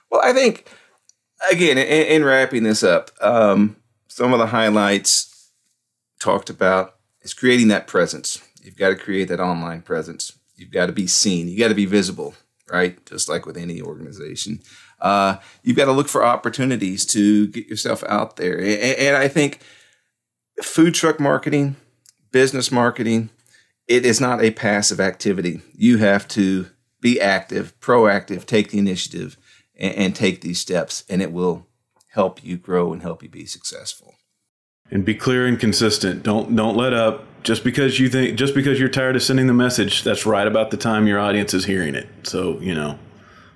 Well, 0.09 0.21
I 0.25 0.33
think 0.33 0.71
again, 1.51 1.79
in, 1.79 1.85
in 2.07 2.25
wrapping 2.25 2.62
this 2.62 2.83
up, 2.85 3.11
um, 3.21 3.77
some 4.16 4.33
of 4.33 4.38
the 4.38 4.46
highlights 4.46 5.50
talked 6.18 6.48
about 6.48 6.94
is 7.20 7.35
creating 7.35 7.68
that 7.68 7.87
presence. 7.87 8.42
You've 8.62 8.79
got 8.79 8.88
to 8.88 8.96
create 8.96 9.29
that 9.29 9.40
online 9.40 9.83
presence. 9.83 10.38
You've 10.55 10.70
got 10.70 10.87
to 10.87 10.92
be 10.92 11.07
seen. 11.07 11.48
You 11.48 11.59
got 11.59 11.68
to 11.68 11.74
be 11.74 11.85
visible, 11.85 12.35
right? 12.72 13.05
Just 13.05 13.29
like 13.29 13.44
with 13.44 13.59
any 13.59 13.83
organization, 13.83 14.61
uh, 15.02 15.37
you've 15.62 15.76
got 15.76 15.85
to 15.85 15.92
look 15.92 16.09
for 16.09 16.24
opportunities 16.24 17.05
to 17.07 17.48
get 17.48 17.66
yourself 17.66 18.02
out 18.05 18.37
there. 18.37 18.57
And, 18.57 18.81
and 18.81 19.16
I 19.18 19.29
think 19.29 19.61
food 20.62 20.94
truck 20.94 21.20
marketing, 21.20 21.76
business 22.33 22.72
marketing, 22.72 23.29
it 23.87 24.07
is 24.07 24.18
not 24.18 24.42
a 24.42 24.50
passive 24.50 24.98
activity. 24.98 25.61
You 25.74 25.98
have 25.98 26.26
to 26.29 26.70
be 27.02 27.20
active, 27.20 27.79
proactive, 27.81 28.46
take 28.46 28.70
the 28.70 28.79
initiative 28.79 29.37
and, 29.79 29.94
and 29.94 30.16
take 30.16 30.40
these 30.40 30.59
steps, 30.59 31.05
and 31.11 31.20
it 31.20 31.33
will 31.33 31.65
help 32.16 32.42
you 32.42 32.57
grow 32.57 32.92
and 32.92 33.02
help 33.02 33.22
you 33.22 33.29
be 33.29 33.46
successful. 33.46 34.14
and 34.90 35.05
be 35.05 35.14
clear 35.14 35.46
and 35.46 35.59
consistent. 35.61 36.22
Don't 36.24 36.55
don't 36.57 36.76
let 36.76 36.92
up. 36.92 37.24
Just 37.44 37.62
because 37.62 38.00
you 38.00 38.09
think, 38.09 38.37
just 38.37 38.55
because 38.55 38.81
you're 38.81 38.88
tired 38.88 39.14
of 39.16 39.22
sending 39.22 39.46
the 39.46 39.55
message, 39.55 40.02
that's 40.02 40.26
right 40.26 40.46
about 40.48 40.70
the 40.72 40.76
time 40.76 41.07
your 41.07 41.20
audience 41.20 41.55
is 41.55 41.64
hearing 41.66 41.94
it. 41.94 42.09
So 42.24 42.59
you 42.61 42.74
know, 42.74 42.98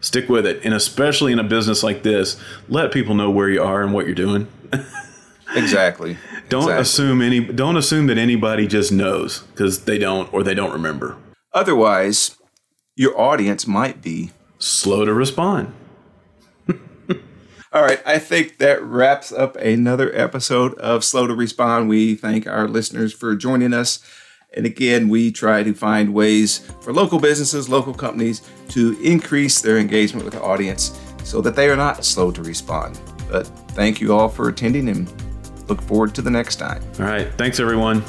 stick 0.01 0.29
with 0.29 0.47
it, 0.47 0.61
and 0.65 0.73
especially 0.75 1.33
in 1.33 1.39
a 1.41 1.45
business 1.45 1.83
like 1.83 2.03
this, 2.05 2.37
let 2.69 2.93
people 2.93 3.15
know 3.17 3.31
where 3.31 3.49
you 3.49 3.61
are 3.63 3.83
and 3.83 3.93
what 3.93 4.07
you're 4.07 4.15
doing. 4.15 4.47
Exactly. 5.57 6.17
Don't 6.49 6.63
Exactly. 6.63 6.83
assume 6.83 7.23
any. 7.23 7.41
Don't 7.41 7.77
assume 7.77 8.07
that 8.07 8.19
anybody 8.19 8.69
just 8.69 8.93
knows 8.93 9.41
because 9.53 9.85
they 9.85 9.99
don't 9.99 10.33
or 10.33 10.45
they 10.45 10.55
don't 10.55 10.73
remember. 10.73 11.17
Otherwise, 11.53 12.37
your 12.95 13.19
audience 13.21 13.67
might 13.67 14.01
be. 14.01 14.31
Slow 14.61 15.05
to 15.05 15.13
respond. 15.13 15.73
All 17.73 17.83
right, 17.83 18.03
I 18.05 18.19
think 18.19 18.59
that 18.59 18.83
wraps 18.83 19.31
up 19.31 19.55
another 19.55 20.13
episode 20.13 20.75
of 20.75 21.05
Slow 21.05 21.29
to 21.29 21.35
Respond. 21.35 21.89
We 21.89 22.17
thank 22.17 22.49
our 22.49 22.67
listeners 22.67 23.13
for 23.13 23.37
joining 23.37 23.73
us. 23.73 24.01
And 24.53 24.67
again, 24.67 25.09
we 25.09 25.31
try 25.31 25.63
to 25.63 25.73
find 25.73 26.13
ways 26.13 26.69
for 26.81 26.93
local 26.93 27.21
businesses, 27.21 27.69
local 27.69 27.95
companies 27.95 28.43
to 28.71 29.01
increase 29.01 29.61
their 29.61 29.79
engagement 29.79 30.25
with 30.25 30.35
the 30.35 30.43
audience 30.43 30.99
so 31.23 31.41
that 31.43 31.55
they 31.55 31.71
are 31.71 31.77
not 31.77 32.05
slow 32.05 32.33
to 32.33 32.43
respond. 32.43 32.99
But 33.31 33.47
thank 33.69 34.01
you 34.01 34.15
all 34.15 34.29
for 34.29 34.49
attending 34.49 34.89
and 34.89 35.09
look 35.69 35.81
forward 35.81 36.13
to 36.17 36.23
the 36.23 36.31
next 36.31 36.57
time. 36.57 36.83
All 36.99 37.07
right. 37.07 37.33
Thanks, 37.35 37.61
everyone. 37.61 38.03